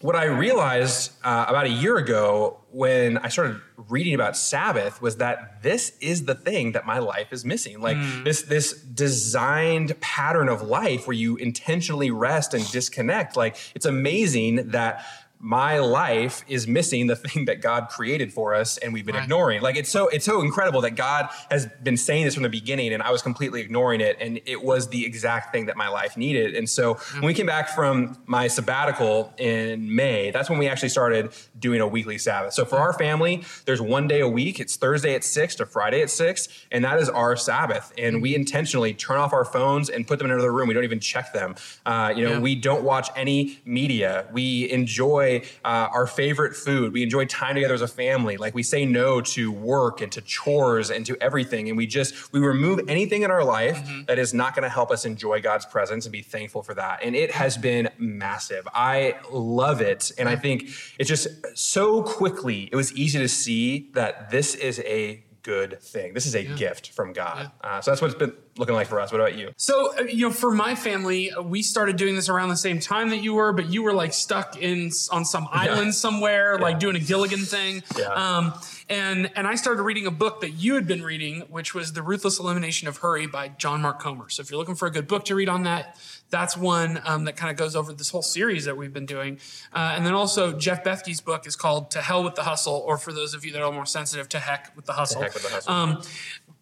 what 0.01 0.15
I 0.15 0.25
realized 0.25 1.11
uh, 1.23 1.45
about 1.47 1.65
a 1.65 1.69
year 1.69 1.97
ago 1.97 2.59
when 2.71 3.17
I 3.17 3.27
started 3.27 3.61
reading 3.89 4.13
about 4.13 4.35
Sabbath 4.35 5.01
was 5.01 5.17
that 5.17 5.61
this 5.61 5.97
is 5.99 6.25
the 6.25 6.35
thing 6.35 6.71
that 6.71 6.85
my 6.85 6.99
life 6.99 7.31
is 7.31 7.45
missing. 7.45 7.81
Like 7.81 7.97
mm. 7.97 8.23
this 8.23 8.43
this 8.43 8.73
designed 8.73 9.99
pattern 10.01 10.49
of 10.49 10.61
life 10.61 11.07
where 11.07 11.15
you 11.15 11.35
intentionally 11.37 12.11
rest 12.11 12.53
and 12.53 12.69
disconnect. 12.71 13.35
Like 13.35 13.57
it's 13.75 13.85
amazing 13.85 14.69
that 14.69 15.05
my 15.41 15.79
life 15.79 16.45
is 16.47 16.67
missing 16.67 17.07
the 17.07 17.15
thing 17.31 17.45
that 17.45 17.61
God 17.61 17.89
created 17.89 18.31
for 18.31 18.53
us 18.53 18.77
and 18.77 18.93
we've 18.93 19.05
been 19.05 19.15
right. 19.15 19.23
ignoring. 19.23 19.61
Like 19.61 19.75
it's 19.75 19.89
so 19.89 20.07
it's 20.07 20.25
so 20.25 20.41
incredible 20.41 20.81
that 20.81 20.95
God 20.95 21.29
has 21.49 21.67
been 21.83 21.97
saying 21.97 22.25
this 22.25 22.35
from 22.35 22.43
the 22.43 22.49
beginning 22.49 22.93
and 22.93 23.01
I 23.01 23.11
was 23.11 23.21
completely 23.21 23.61
ignoring 23.61 24.01
it 24.01 24.17
and 24.19 24.39
it 24.45 24.63
was 24.63 24.89
the 24.89 25.05
exact 25.05 25.51
thing 25.51 25.65
that 25.65 25.75
my 25.75 25.87
life 25.87 26.15
needed. 26.15 26.55
And 26.55 26.69
so 26.69 26.93
when 26.93 27.21
we 27.23 27.33
mm-hmm. 27.33 27.37
came 27.37 27.45
back 27.47 27.69
from 27.69 28.17
my 28.27 28.47
sabbatical 28.47 29.33
in 29.37 29.93
May, 29.93 30.31
that's 30.31 30.49
when 30.49 30.59
we 30.59 30.67
actually 30.67 30.89
started 30.89 31.31
doing 31.57 31.81
a 31.81 31.87
weekly 31.87 32.17
Sabbath. 32.17 32.53
So 32.53 32.63
for 32.63 32.75
mm-hmm. 32.75 32.83
our 32.83 32.93
family, 32.93 33.43
there's 33.65 33.81
one 33.81 34.07
day 34.07 34.19
a 34.19 34.29
week. 34.29 34.59
It's 34.59 34.75
Thursday 34.75 35.15
at 35.15 35.23
6 35.23 35.55
to 35.55 35.65
Friday 35.65 36.01
at 36.01 36.11
6 36.11 36.47
and 36.71 36.85
that 36.85 36.99
is 36.99 37.09
our 37.09 37.35
Sabbath. 37.35 37.91
And 37.97 38.21
we 38.21 38.31
mm-hmm. 38.31 38.41
intentionally 38.41 38.93
turn 38.93 39.17
off 39.17 39.33
our 39.33 39.45
phones 39.45 39.89
and 39.89 40.07
put 40.07 40.19
them 40.19 40.25
in 40.25 40.31
another 40.31 40.53
room. 40.53 40.67
We 40.67 40.75
don't 40.75 40.83
even 40.83 40.99
check 40.99 41.33
them. 41.33 41.55
Uh, 41.85 42.13
you 42.15 42.25
know, 42.25 42.33
yeah. 42.33 42.39
we 42.39 42.55
don't 42.55 42.83
watch 42.83 43.09
any 43.15 43.59
media. 43.65 44.27
We 44.31 44.69
enjoy 44.69 45.30
uh, 45.39 45.89
our 45.93 46.07
favorite 46.07 46.55
food. 46.55 46.93
We 46.93 47.03
enjoy 47.03 47.25
time 47.25 47.55
together 47.55 47.73
as 47.73 47.81
a 47.81 47.87
family. 47.87 48.37
Like 48.37 48.53
we 48.53 48.63
say 48.63 48.85
no 48.85 49.21
to 49.21 49.51
work 49.51 50.01
and 50.01 50.11
to 50.11 50.21
chores 50.21 50.89
and 50.91 51.05
to 51.05 51.17
everything. 51.21 51.69
And 51.69 51.77
we 51.77 51.87
just, 51.87 52.33
we 52.33 52.39
remove 52.39 52.81
anything 52.87 53.23
in 53.23 53.31
our 53.31 53.43
life 53.43 53.77
mm-hmm. 53.77 54.05
that 54.05 54.19
is 54.19 54.33
not 54.33 54.55
going 54.55 54.63
to 54.63 54.69
help 54.69 54.91
us 54.91 55.05
enjoy 55.05 55.41
God's 55.41 55.65
presence 55.65 56.05
and 56.05 56.11
be 56.11 56.21
thankful 56.21 56.63
for 56.63 56.73
that. 56.75 56.99
And 57.03 57.15
it 57.15 57.31
has 57.31 57.57
been 57.57 57.89
massive. 57.97 58.67
I 58.73 59.15
love 59.31 59.81
it. 59.81 60.11
And 60.17 60.27
I 60.29 60.35
think 60.35 60.69
it's 60.99 61.09
just 61.09 61.27
so 61.55 62.03
quickly, 62.03 62.69
it 62.71 62.75
was 62.75 62.93
easy 62.93 63.19
to 63.19 63.27
see 63.27 63.89
that 63.93 64.29
this 64.31 64.55
is 64.55 64.79
a 64.81 65.23
good 65.43 65.81
thing. 65.81 66.13
This 66.13 66.25
is 66.25 66.35
a 66.35 66.43
yeah. 66.43 66.55
gift 66.55 66.91
from 66.91 67.13
God. 67.13 67.51
Yeah. 67.63 67.69
Uh, 67.69 67.81
so 67.81 67.91
that's 67.91 68.01
what 68.01 68.11
it's 68.11 68.19
been 68.19 68.33
looking 68.57 68.75
like 68.75 68.87
for 68.87 68.99
us. 68.99 69.11
What 69.11 69.21
about 69.21 69.37
you? 69.37 69.51
So, 69.57 69.97
uh, 69.97 70.03
you 70.03 70.27
know, 70.27 70.33
for 70.33 70.51
my 70.51 70.75
family, 70.75 71.31
uh, 71.31 71.41
we 71.41 71.61
started 71.61 71.95
doing 71.95 72.15
this 72.15 72.29
around 72.29 72.49
the 72.49 72.57
same 72.57 72.79
time 72.79 73.09
that 73.09 73.23
you 73.23 73.33
were, 73.33 73.53
but 73.53 73.71
you 73.71 73.83
were 73.83 73.93
like 73.93 74.13
stuck 74.13 74.61
in 74.61 74.91
on 75.11 75.25
some 75.25 75.47
island 75.51 75.87
yeah. 75.87 75.91
somewhere, 75.91 76.57
like 76.59 76.79
doing 76.79 76.95
a 76.95 76.99
Gilligan 76.99 77.39
thing. 77.39 77.83
Yeah. 77.97 78.07
Um, 78.09 78.53
and 78.91 79.31
and 79.35 79.47
I 79.47 79.55
started 79.55 79.83
reading 79.83 80.05
a 80.05 80.11
book 80.11 80.41
that 80.41 80.51
you 80.51 80.75
had 80.75 80.85
been 80.85 81.01
reading, 81.01 81.41
which 81.49 81.73
was 81.73 81.93
The 81.93 82.03
Ruthless 82.03 82.39
Elimination 82.39 82.89
of 82.89 82.97
Hurry 82.97 83.25
by 83.25 83.47
John 83.47 83.81
Mark 83.81 83.99
Comer. 83.99 84.29
So 84.29 84.41
if 84.41 84.51
you're 84.51 84.59
looking 84.59 84.75
for 84.75 84.85
a 84.85 84.91
good 84.91 85.07
book 85.07 85.23
to 85.25 85.35
read 85.35 85.47
on 85.47 85.63
that, 85.63 85.97
that's 86.29 86.57
one 86.57 87.01
um, 87.05 87.23
that 87.23 87.37
kind 87.37 87.49
of 87.49 87.55
goes 87.55 87.73
over 87.75 87.93
this 87.93 88.09
whole 88.09 88.21
series 88.21 88.65
that 88.65 88.75
we've 88.75 88.91
been 88.91 89.05
doing. 89.05 89.39
Uh, 89.73 89.93
and 89.95 90.05
then 90.05 90.13
also 90.13 90.51
Jeff 90.51 90.83
Bethke's 90.83 91.21
book 91.21 91.47
is 91.47 91.55
called 91.55 91.89
To 91.91 92.01
Hell 92.01 92.23
with 92.23 92.35
the 92.35 92.43
Hustle, 92.43 92.83
or 92.85 92.97
for 92.97 93.13
those 93.13 93.33
of 93.33 93.45
you 93.45 93.53
that 93.53 93.61
are 93.61 93.71
more 93.71 93.85
sensitive, 93.85 94.27
To 94.29 94.39
Heck 94.39 94.75
with 94.75 94.85
the 94.85 94.93
Hustle. 94.93 95.21
With 95.21 95.41
the 95.41 95.49
hustle. 95.49 95.73
Um, 95.73 96.01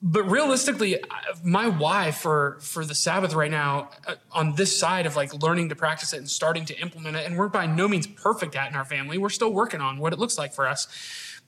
but 0.01 0.23
realistically, 0.23 1.03
my 1.43 1.67
why 1.67 2.11
for 2.11 2.59
for 2.61 2.85
the 2.85 2.95
Sabbath 2.95 3.33
right 3.33 3.51
now 3.51 3.89
uh, 4.07 4.15
on 4.31 4.55
this 4.55 4.79
side 4.79 5.05
of 5.05 5.15
like 5.17 5.33
learning 5.41 5.69
to 5.69 5.75
practice 5.75 6.13
it 6.13 6.17
and 6.17 6.29
starting 6.29 6.63
to 6.65 6.79
implement 6.79 7.17
it, 7.17 7.25
and 7.25 7.37
we're 7.37 7.49
by 7.49 7.65
no 7.65 7.87
means 7.87 8.07
perfect 8.07 8.55
at 8.55 8.69
in 8.69 8.77
our 8.77 8.85
family. 8.85 9.17
We're 9.17 9.29
still 9.29 9.51
working 9.51 9.81
on 9.81 9.97
what 9.97 10.13
it 10.13 10.19
looks 10.19 10.37
like 10.37 10.53
for 10.53 10.67
us 10.67 10.87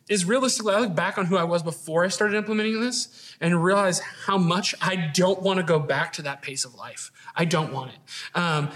is 0.10 0.26
realistically, 0.26 0.74
I 0.74 0.80
look 0.80 0.96
back 0.96 1.18
on 1.18 1.26
who 1.26 1.38
I 1.38 1.44
was 1.44 1.64
before 1.64 2.04
I 2.04 2.10
started 2.10 2.36
implementing 2.36 2.82
this 2.82 3.36
and 3.40 3.64
realize 3.64 4.00
how 4.00 4.38
much 4.38 4.76
I 4.82 4.96
don't 5.14 5.42
want 5.42 5.58
to 5.58 5.64
go 5.64 5.80
back 5.80 6.14
to 6.14 6.22
that 6.24 6.42
pace 6.42 6.66
of 6.66 6.76
life. 6.76 7.12
I 7.36 7.46
don't 7.46 7.72
want 7.72 7.92
it. 7.92 8.38
Um, 8.38 8.70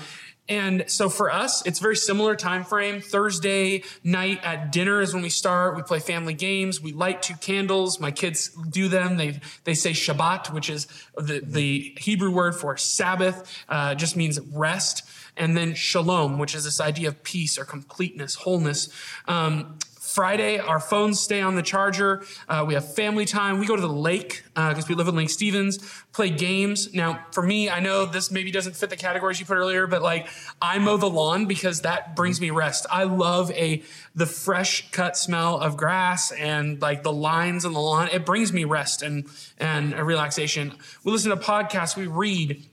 and 0.48 0.84
so 0.88 1.10
for 1.10 1.32
us, 1.32 1.66
it's 1.66 1.80
very 1.80 1.96
similar 1.96 2.36
time 2.36 2.64
frame. 2.64 3.02
Thursday 3.02 3.84
night 4.04 4.40
at 4.44 4.72
dinner 4.72 5.02
is 5.02 5.12
when 5.14 5.24
we 5.24 5.30
start. 5.30 5.76
We 5.76 5.82
play 5.82 6.00
family 6.00 6.36
games. 6.36 6.80
We 6.80 6.94
light 6.94 7.24
two 7.24 7.36
candles. 7.36 8.00
My 8.00 8.12
kids 8.12 8.50
do 8.70 8.88
them. 8.88 9.18
They 9.18 9.40
they 9.64 9.74
say 9.74 9.92
Shabbat, 9.92 10.54
which 10.54 10.70
is 10.70 10.88
the 11.18 11.42
the 11.44 11.96
Hebrew 11.98 12.32
word 12.32 12.56
for 12.56 12.78
Sabbath, 12.78 13.66
uh, 13.70 13.96
just 13.96 14.16
means 14.16 14.40
rest. 14.54 15.04
And 15.36 15.58
then 15.58 15.74
Shalom, 15.74 16.38
which 16.38 16.54
is 16.54 16.64
this 16.64 16.80
idea 16.80 17.08
of 17.10 17.24
peace 17.24 17.58
or 17.58 17.66
completeness, 17.66 18.36
wholeness. 18.36 18.90
Um, 19.28 19.80
Friday, 20.16 20.60
our 20.60 20.80
phones 20.80 21.20
stay 21.20 21.42
on 21.42 21.56
the 21.56 21.62
charger. 21.62 22.24
Uh, 22.48 22.64
we 22.66 22.74
have 22.74 22.96
family 22.96 23.26
time. 23.26 23.60
We 23.60 23.66
go 23.66 23.76
to 23.76 23.82
the 23.82 23.90
lake 23.90 24.46
because 24.54 24.86
uh, 24.86 24.88
we 24.88 24.96
live 24.96 25.10
in 25.10 25.16
Lake 25.18 25.30
Stevens, 25.30 25.78
play 26.14 26.30
games. 26.30 26.94
Now, 26.94 27.26
for 27.34 27.44
me, 27.44 27.70
I 27.70 27.82
know 27.82 28.06
this 28.06 28.32
maybe 28.32 28.50
doesn't 28.50 28.78
fit 28.78 28.90
the 28.90 28.96
categories 28.96 29.42
you 29.42 29.46
put 29.46 29.58
earlier, 29.58 29.88
but 29.88 30.02
like 30.02 30.30
I 30.62 30.80
mow 30.80 30.96
the 30.96 31.10
lawn 31.10 31.48
because 31.48 31.82
that 31.82 32.16
brings 32.16 32.40
me 32.40 32.50
rest. 32.50 32.86
I 32.90 33.04
love 33.04 33.52
a 33.52 33.84
the 34.16 34.26
fresh 34.26 34.90
cut 34.92 35.18
smell 35.18 35.60
of 35.60 35.76
grass 35.76 36.32
and 36.32 36.82
like 36.82 37.04
the 37.04 37.12
lines 37.12 37.66
on 37.66 37.74
the 37.74 37.82
lawn. 37.82 38.08
It 38.14 38.26
brings 38.26 38.54
me 38.54 38.64
rest 38.64 39.02
and 39.02 39.26
and 39.58 39.94
a 39.94 40.06
relaxation. 40.06 40.76
We 41.04 41.12
listen 41.12 41.32
to 41.32 41.36
podcasts. 41.36 41.98
We 41.98 42.08
read 42.08 42.64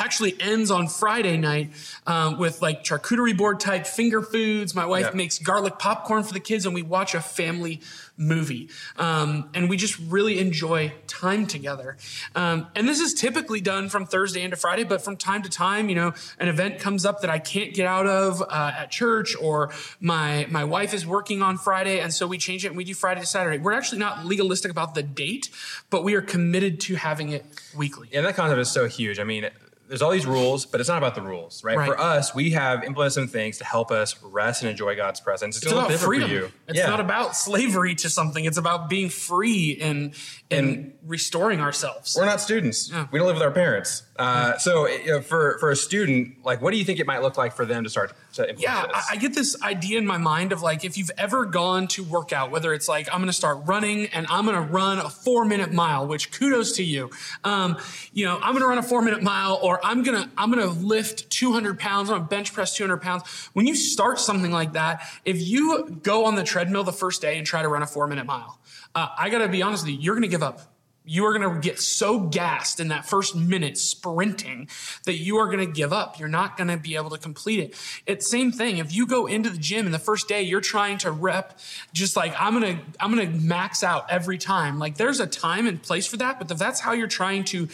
actually 0.00 0.34
ends 0.40 0.70
on 0.70 0.88
Friday 0.88 1.36
night 1.36 1.70
um, 2.06 2.38
with 2.38 2.62
like 2.62 2.82
charcuterie 2.82 3.36
board 3.36 3.60
type 3.60 3.86
finger 3.86 4.22
foods. 4.22 4.74
My 4.74 4.86
wife 4.86 5.14
makes 5.14 5.38
garlic 5.38 5.78
popcorn 5.78 6.24
for 6.24 6.32
the 6.32 6.40
kids, 6.40 6.66
and 6.66 6.74
we 6.74 6.82
watch 6.82 7.14
a 7.14 7.20
family 7.20 7.80
movie. 8.16 8.68
Um, 8.98 9.48
and 9.54 9.68
we 9.68 9.76
just 9.76 9.98
really 9.98 10.38
enjoy 10.38 10.92
time 11.06 11.46
together. 11.46 11.96
Um, 12.34 12.66
and 12.74 12.86
this 12.86 13.00
is 13.00 13.14
typically 13.14 13.60
done 13.60 13.88
from 13.88 14.06
Thursday 14.06 14.42
into 14.42 14.56
Friday, 14.56 14.84
but 14.84 15.02
from 15.02 15.16
time 15.16 15.42
to 15.42 15.48
time, 15.48 15.88
you 15.88 15.94
know, 15.94 16.12
an 16.38 16.48
event 16.48 16.78
comes 16.78 17.06
up 17.06 17.22
that 17.22 17.30
I 17.30 17.38
can't 17.38 17.72
get 17.74 17.86
out 17.86 18.06
of 18.06 18.42
uh, 18.42 18.72
at 18.78 18.90
church, 18.90 19.34
or 19.40 19.72
my 20.00 20.46
my 20.50 20.64
wife 20.64 20.92
is 20.92 21.06
working 21.06 21.42
on 21.42 21.56
Friday, 21.56 22.00
and 22.00 22.12
so 22.12 22.26
we 22.26 22.38
change 22.38 22.64
it 22.64 22.68
and 22.68 22.76
we 22.76 22.84
do 22.84 22.94
Friday 22.94 23.20
to 23.20 23.26
Saturday. 23.26 23.58
We're 23.58 23.72
actually 23.72 23.98
not 23.98 24.26
legalistic 24.26 24.70
about 24.70 24.94
the 24.94 25.02
date, 25.02 25.50
but 25.88 26.04
we 26.04 26.14
are 26.14 26.22
committed 26.22 26.80
to 26.80 26.96
having 26.96 27.30
it 27.30 27.44
weekly. 27.76 28.08
Yeah, 28.12 28.20
that 28.22 28.36
concept 28.36 28.60
is 28.60 28.70
so 28.70 28.86
huge. 28.86 29.18
I 29.18 29.24
mean 29.24 29.48
there's 29.90 30.02
all 30.02 30.12
these 30.12 30.24
rules, 30.24 30.66
but 30.66 30.78
it's 30.78 30.88
not 30.88 30.98
about 30.98 31.16
the 31.16 31.20
rules, 31.20 31.64
right? 31.64 31.76
right? 31.76 31.86
For 31.88 32.00
us, 32.00 32.32
we 32.32 32.50
have 32.50 32.84
implemented 32.84 33.12
some 33.12 33.26
things 33.26 33.58
to 33.58 33.64
help 33.64 33.90
us 33.90 34.14
rest 34.22 34.62
and 34.62 34.70
enjoy 34.70 34.94
God's 34.94 35.20
presence. 35.20 35.56
It's, 35.56 35.66
it's 35.66 35.72
about 35.72 35.90
freedom. 35.90 36.52
It's 36.68 36.78
yeah. 36.78 36.86
not 36.86 37.00
about 37.00 37.34
slavery 37.34 37.96
to 37.96 38.08
something. 38.08 38.44
It's 38.44 38.56
about 38.56 38.88
being 38.88 39.08
free 39.08 39.78
and 39.80 40.14
and, 40.48 40.68
and 40.68 40.92
restoring 41.04 41.60
ourselves. 41.60 42.16
We're 42.16 42.24
not 42.24 42.40
students. 42.40 42.88
Yeah. 42.88 43.08
We 43.10 43.18
don't 43.18 43.26
live 43.26 43.34
with 43.34 43.42
our 43.42 43.50
parents. 43.50 44.04
Uh, 44.20 44.58
so 44.58 44.86
you 44.86 45.06
know, 45.06 45.20
for 45.22 45.56
for 45.60 45.70
a 45.70 45.76
student, 45.76 46.44
like, 46.44 46.60
what 46.60 46.72
do 46.72 46.76
you 46.76 46.84
think 46.84 47.00
it 47.00 47.06
might 47.06 47.22
look 47.22 47.38
like 47.38 47.54
for 47.54 47.64
them 47.64 47.84
to 47.84 47.88
start 47.88 48.12
to 48.34 48.42
implement 48.42 48.60
yeah, 48.60 48.86
this? 48.86 49.06
I, 49.10 49.14
I 49.14 49.16
get 49.16 49.34
this 49.34 49.60
idea 49.62 49.96
in 49.96 50.06
my 50.06 50.18
mind 50.18 50.52
of 50.52 50.60
like, 50.60 50.84
if 50.84 50.98
you've 50.98 51.10
ever 51.16 51.46
gone 51.46 51.88
to 51.88 52.04
work 52.04 52.30
out, 52.30 52.50
whether 52.50 52.74
it's 52.74 52.86
like 52.86 53.08
I'm 53.10 53.20
going 53.20 53.28
to 53.28 53.32
start 53.32 53.60
running 53.64 54.08
and 54.08 54.26
I'm 54.28 54.44
going 54.44 54.56
to 54.56 54.72
run 54.72 54.98
a 54.98 55.08
four 55.08 55.46
minute 55.46 55.72
mile, 55.72 56.06
which 56.06 56.32
kudos 56.32 56.76
to 56.76 56.84
you. 56.84 57.08
Um, 57.44 57.78
you 58.12 58.26
know, 58.26 58.36
I'm 58.36 58.52
going 58.52 58.60
to 58.60 58.66
run 58.66 58.76
a 58.76 58.82
four 58.82 59.00
minute 59.00 59.22
mile, 59.22 59.58
or 59.62 59.80
I'm 59.82 60.02
gonna 60.02 60.30
I'm 60.36 60.50
gonna 60.50 60.66
lift 60.66 61.30
200 61.30 61.78
pounds. 61.78 62.10
I'm 62.10 62.18
gonna 62.18 62.28
bench 62.28 62.52
press 62.52 62.76
200 62.76 62.98
pounds. 62.98 63.48
When 63.54 63.66
you 63.66 63.74
start 63.74 64.18
something 64.18 64.50
like 64.50 64.74
that, 64.74 65.02
if 65.24 65.40
you 65.40 65.98
go 66.02 66.26
on 66.26 66.34
the 66.34 66.44
treadmill 66.44 66.84
the 66.84 66.92
first 66.92 67.22
day 67.22 67.38
and 67.38 67.46
try 67.46 67.62
to 67.62 67.68
run 67.68 67.82
a 67.82 67.86
four 67.86 68.06
minute 68.06 68.26
mile, 68.26 68.58
uh, 68.94 69.08
I 69.16 69.30
gotta 69.30 69.48
be 69.48 69.62
honest 69.62 69.84
with 69.84 69.94
you, 69.94 69.98
you're 69.98 70.14
gonna 70.14 70.28
give 70.28 70.42
up 70.42 70.69
you 71.04 71.24
are 71.24 71.36
going 71.36 71.54
to 71.54 71.60
get 71.60 71.80
so 71.80 72.20
gassed 72.20 72.78
in 72.78 72.88
that 72.88 73.06
first 73.06 73.34
minute 73.34 73.78
sprinting 73.78 74.68
that 75.06 75.14
you 75.14 75.38
are 75.38 75.46
going 75.46 75.58
to 75.58 75.72
give 75.72 75.92
up. 75.92 76.18
You're 76.18 76.28
not 76.28 76.56
going 76.56 76.68
to 76.68 76.76
be 76.76 76.96
able 76.96 77.10
to 77.10 77.18
complete 77.18 77.60
it. 77.60 78.02
It's 78.06 78.30
same 78.30 78.52
thing. 78.52 78.78
If 78.78 78.94
you 78.94 79.06
go 79.06 79.26
into 79.26 79.50
the 79.50 79.58
gym 79.58 79.86
and 79.86 79.94
the 79.94 79.98
first 79.98 80.28
day 80.28 80.42
you're 80.42 80.60
trying 80.60 80.98
to 80.98 81.10
rep 81.10 81.58
just 81.92 82.16
like 82.16 82.34
I'm 82.38 82.60
going 82.60 82.76
to 82.76 82.82
I'm 83.00 83.14
going 83.14 83.32
to 83.32 83.38
max 83.40 83.82
out 83.82 84.10
every 84.10 84.38
time. 84.38 84.78
Like 84.78 84.96
there's 84.96 85.20
a 85.20 85.26
time 85.26 85.66
and 85.66 85.82
place 85.82 86.06
for 86.06 86.18
that, 86.18 86.38
but 86.38 86.50
if 86.50 86.58
that's 86.58 86.80
how 86.80 86.92
you're 86.92 87.08
trying 87.08 87.44
to 87.44 87.68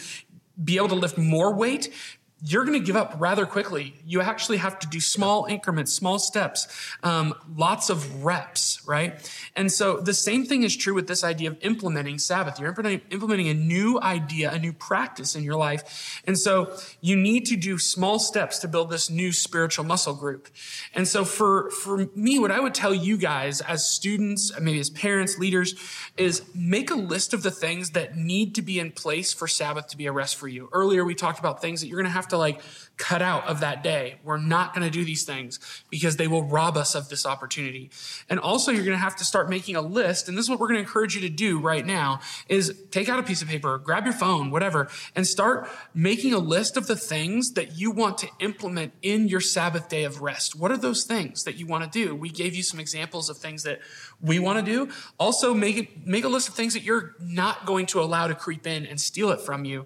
be 0.63 0.77
able 0.77 0.89
to 0.89 0.95
lift 0.95 1.17
more 1.17 1.53
weight, 1.53 1.93
you're 2.43 2.65
going 2.65 2.79
to 2.79 2.85
give 2.85 2.95
up 2.95 3.15
rather 3.17 3.47
quickly. 3.47 3.95
You 4.05 4.21
actually 4.21 4.57
have 4.57 4.77
to 4.79 4.87
do 4.87 4.99
small 4.99 5.45
increments, 5.45 5.91
small 5.91 6.19
steps, 6.19 6.67
um, 7.01 7.33
lots 7.55 7.89
of 7.89 8.23
reps, 8.23 8.79
right? 8.87 9.15
And 9.55 9.71
so 9.71 9.99
the 9.99 10.13
same 10.13 10.45
thing 10.45 10.61
is 10.61 10.75
true 10.75 10.93
with 10.93 11.07
this 11.07 11.23
idea 11.23 11.49
of 11.49 11.57
implementing 11.61 12.19
Sabbath. 12.19 12.59
You're 12.59 12.69
implementing 12.69 13.47
a 13.47 13.55
new 13.55 13.99
idea, 13.99 14.51
a 14.51 14.59
new 14.59 14.71
practice 14.71 15.35
in 15.35 15.43
your 15.43 15.55
life. 15.55 16.21
And 16.27 16.37
so 16.37 16.77
you 17.01 17.15
need 17.15 17.47
to 17.47 17.55
do 17.55 17.79
small 17.79 18.19
steps 18.19 18.59
to 18.59 18.67
build 18.67 18.91
this 18.91 19.09
new 19.09 19.31
spiritual 19.31 19.85
muscle 19.85 20.13
group. 20.13 20.47
And 20.93 21.07
so 21.07 21.25
for, 21.25 21.71
for 21.71 22.07
me, 22.15 22.37
what 22.37 22.51
I 22.51 22.59
would 22.59 22.75
tell 22.75 22.93
you 22.93 23.17
guys 23.17 23.61
as 23.61 23.83
students, 23.83 24.51
maybe 24.59 24.79
as 24.79 24.91
parents, 24.91 25.39
leaders, 25.39 25.73
is 26.17 26.43
make 26.53 26.91
a 26.91 26.95
list 26.95 27.33
of 27.33 27.41
the 27.41 27.51
things 27.51 27.91
that 27.91 28.15
need 28.15 28.53
to 28.55 28.61
be 28.61 28.79
in 28.79 28.91
place 28.91 29.33
for 29.33 29.47
Sabbath 29.47 29.87
to 29.87 29.97
be 29.97 30.05
a 30.05 30.11
rest 30.11 30.35
for 30.35 30.47
you. 30.47 30.69
Earlier, 30.71 31.03
we 31.03 31.15
talked 31.15 31.39
about 31.39 31.61
things 31.61 31.81
that 31.81 31.87
you're 31.87 31.97
going 31.97 32.05
to 32.05 32.11
have 32.11 32.26
have 32.27 32.31
to 32.31 32.37
like 32.37 32.61
cut 32.97 33.21
out 33.21 33.45
of 33.47 33.59
that 33.59 33.83
day. 33.83 34.15
We're 34.23 34.37
not 34.37 34.73
going 34.73 34.85
to 34.85 34.89
do 34.89 35.05
these 35.05 35.23
things 35.23 35.59
because 35.89 36.17
they 36.17 36.27
will 36.27 36.43
rob 36.43 36.75
us 36.77 36.95
of 36.95 37.09
this 37.09 37.27
opportunity. 37.27 37.91
And 38.27 38.39
also 38.39 38.71
you're 38.71 38.83
going 38.83 38.97
to 38.97 39.03
have 39.03 39.15
to 39.17 39.23
start 39.23 39.49
making 39.49 39.75
a 39.75 39.81
list. 39.81 40.27
And 40.27 40.35
this 40.35 40.45
is 40.45 40.49
what 40.49 40.59
we're 40.59 40.67
going 40.67 40.79
to 40.79 40.81
encourage 40.81 41.13
you 41.13 41.21
to 41.21 41.29
do 41.29 41.59
right 41.59 41.85
now 41.85 42.19
is 42.49 42.75
take 42.89 43.07
out 43.07 43.19
a 43.19 43.23
piece 43.23 43.43
of 43.43 43.47
paper, 43.47 43.77
grab 43.77 44.05
your 44.05 44.15
phone, 44.15 44.49
whatever, 44.49 44.89
and 45.15 45.27
start 45.27 45.69
making 45.93 46.33
a 46.33 46.39
list 46.39 46.75
of 46.75 46.87
the 46.87 46.95
things 46.95 47.51
that 47.51 47.77
you 47.77 47.91
want 47.91 48.17
to 48.17 48.27
implement 48.39 48.93
in 49.03 49.27
your 49.27 49.41
Sabbath 49.41 49.87
day 49.89 50.03
of 50.03 50.21
rest. 50.21 50.59
What 50.59 50.71
are 50.71 50.77
those 50.77 51.03
things 51.03 51.43
that 51.43 51.55
you 51.55 51.67
want 51.67 51.83
to 51.83 52.05
do? 52.05 52.15
We 52.15 52.29
gave 52.29 52.55
you 52.55 52.63
some 52.63 52.79
examples 52.79 53.29
of 53.29 53.37
things 53.37 53.61
that 53.63 53.79
we 54.19 54.39
want 54.39 54.57
to 54.57 54.65
do. 54.65 54.91
Also 55.19 55.53
make 55.53 55.77
it, 55.77 56.07
make 56.07 56.23
a 56.23 56.29
list 56.29 56.49
of 56.49 56.55
things 56.55 56.73
that 56.73 56.81
you're 56.81 57.15
not 57.19 57.67
going 57.67 57.85
to 57.87 58.01
allow 58.01 58.25
to 58.25 58.33
creep 58.33 58.65
in 58.65 58.87
and 58.87 58.99
steal 58.99 59.29
it 59.29 59.39
from 59.39 59.65
you. 59.65 59.85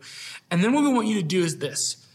And 0.50 0.64
then 0.64 0.72
what 0.72 0.84
we 0.84 0.94
want 0.94 1.08
you 1.08 1.16
to 1.16 1.28
do 1.28 1.44
is 1.44 1.58
this 1.58 2.08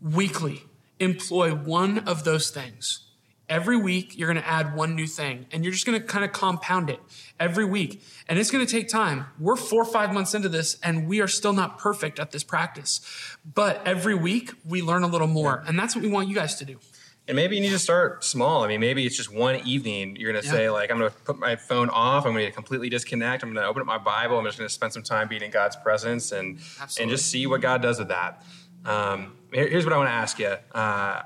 weekly. 0.00 0.64
Employ 0.98 1.54
one 1.54 2.00
of 2.00 2.24
those 2.24 2.50
things. 2.50 3.06
Every 3.48 3.76
week, 3.76 4.16
you're 4.16 4.32
going 4.32 4.40
to 4.40 4.48
add 4.48 4.76
one 4.76 4.94
new 4.94 5.08
thing 5.08 5.46
and 5.50 5.64
you're 5.64 5.72
just 5.72 5.84
going 5.84 6.00
to 6.00 6.06
kind 6.06 6.24
of 6.24 6.30
compound 6.30 6.88
it 6.88 7.00
every 7.40 7.64
week. 7.64 8.00
And 8.28 8.38
it's 8.38 8.50
going 8.50 8.64
to 8.64 8.70
take 8.70 8.88
time. 8.88 9.26
We're 9.40 9.56
four 9.56 9.82
or 9.82 9.90
five 9.90 10.14
months 10.14 10.34
into 10.34 10.48
this 10.48 10.78
and 10.84 11.08
we 11.08 11.20
are 11.20 11.26
still 11.26 11.52
not 11.52 11.76
perfect 11.76 12.20
at 12.20 12.30
this 12.30 12.44
practice. 12.44 13.00
But 13.44 13.84
every 13.84 14.14
week, 14.14 14.52
we 14.64 14.82
learn 14.82 15.02
a 15.02 15.08
little 15.08 15.26
more. 15.26 15.64
And 15.66 15.76
that's 15.76 15.96
what 15.96 16.04
we 16.04 16.10
want 16.10 16.28
you 16.28 16.34
guys 16.36 16.54
to 16.56 16.64
do. 16.64 16.78
And 17.26 17.36
maybe 17.36 17.54
you 17.54 17.62
need 17.62 17.70
to 17.70 17.78
start 17.78 18.24
small. 18.24 18.64
I 18.64 18.68
mean, 18.68 18.80
maybe 18.80 19.06
it's 19.06 19.16
just 19.16 19.32
one 19.32 19.56
evening. 19.66 20.16
You're 20.16 20.32
going 20.32 20.42
to 20.42 20.48
yeah. 20.48 20.54
say, 20.54 20.70
like, 20.70 20.90
I'm 20.90 20.98
going 20.98 21.10
to 21.10 21.16
put 21.16 21.38
my 21.38 21.54
phone 21.54 21.88
off. 21.88 22.26
I'm 22.26 22.32
going 22.32 22.46
to 22.46 22.50
completely 22.50 22.88
disconnect. 22.88 23.42
I'm 23.42 23.52
going 23.52 23.62
to 23.62 23.68
open 23.68 23.80
up 23.80 23.86
my 23.86 23.98
Bible. 23.98 24.38
I'm 24.38 24.44
just 24.44 24.58
going 24.58 24.68
to 24.68 24.74
spend 24.74 24.92
some 24.92 25.02
time 25.02 25.28
being 25.28 25.42
in 25.42 25.50
God's 25.50 25.76
presence 25.76 26.32
and 26.32 26.58
Absolutely. 26.80 27.02
and 27.02 27.10
just 27.10 27.30
see 27.30 27.46
what 27.46 27.60
God 27.60 27.82
does 27.82 28.00
with 28.00 28.08
that. 28.08 28.42
Um, 28.84 29.36
here's 29.52 29.84
what 29.84 29.92
I 29.92 29.96
want 29.96 30.08
to 30.08 30.14
ask 30.14 30.38
you. 30.38 30.54
Uh, 30.72 31.22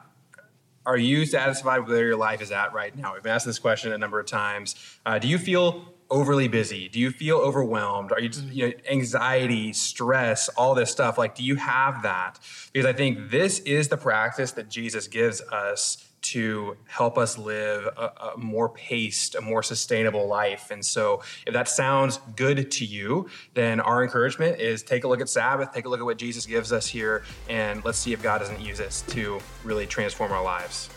are 0.87 0.97
you 0.97 1.25
satisfied 1.25 1.81
with 1.81 1.89
where 1.89 2.05
your 2.05 2.17
life 2.17 2.43
is 2.43 2.53
at 2.53 2.75
right 2.75 2.95
now? 2.97 3.15
We've 3.15 3.23
been 3.23 3.33
asked 3.33 3.47
this 3.47 3.59
question 3.59 3.93
a 3.93 3.99
number 3.99 4.21
of 4.21 4.27
times. 4.27 4.75
Uh, 5.07 5.19
do 5.19 5.29
you 5.29 5.39
feel 5.39 5.94
overly 6.15 6.47
busy? 6.47 6.89
Do 6.89 7.01
you 7.01 7.11
feel 7.11 7.39
overwhelmed? 7.39 8.13
Are 8.13 8.21
you 8.21 8.29
just, 8.29 8.47
you 8.47 8.69
know, 8.69 8.73
anxiety, 8.89 9.73
stress, 9.73 10.49
all 10.51 10.75
this 10.75 10.91
stuff? 10.91 11.19
Like, 11.19 11.35
do 11.35 11.43
you 11.43 11.57
have 11.57 12.05
that? 12.05 12.39
Because 12.73 12.87
I 12.87 12.93
think 12.93 13.31
this 13.31 13.59
is 13.61 13.89
the 13.89 13.97
practice 13.97 14.53
that 14.53 14.71
Jesus 14.71 15.09
gives 15.09 15.41
us 15.43 16.09
to 16.23 16.77
help 16.87 17.19
us 17.19 17.37
live 17.37 17.87
a, 17.99 18.33
a, 18.35 18.39
more 18.39 18.69
paced, 18.71 19.35
a 19.35 19.41
more 19.41 19.63
sustainable 19.63 20.27
life. 20.27 20.71
And 20.71 20.87
so, 20.87 21.21
if 21.47 21.53
that 21.53 21.69
sounds 21.69 22.19
good 22.37 22.71
to 22.71 22.85
you, 22.85 23.29
then 23.53 23.81
our 23.81 24.03
encouragement 24.03 24.59
is 24.59 24.83
take 24.83 25.05
a 25.05 25.09
look 25.09 25.21
at 25.21 25.29
Sabbath, 25.29 25.73
take 25.75 25.85
a 25.85 25.89
look 25.89 26.01
at 26.01 26.07
what 26.07 26.17
Jesus 26.17 26.47
gives 26.47 26.73
us 26.73 26.87
here, 26.87 27.25
and 27.51 27.85
let's 27.85 27.99
see 27.99 28.13
if 28.13 28.23
God 28.23 28.39
doesn't 28.39 28.61
use 28.61 28.79
this 28.79 29.03
to 29.09 29.41
really 29.65 29.87
transform 29.87 30.33
our 30.33 30.43
lives. 30.43 30.89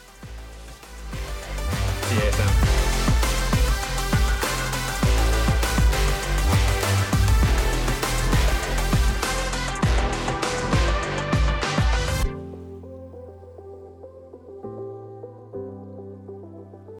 CSM. 2.04 2.87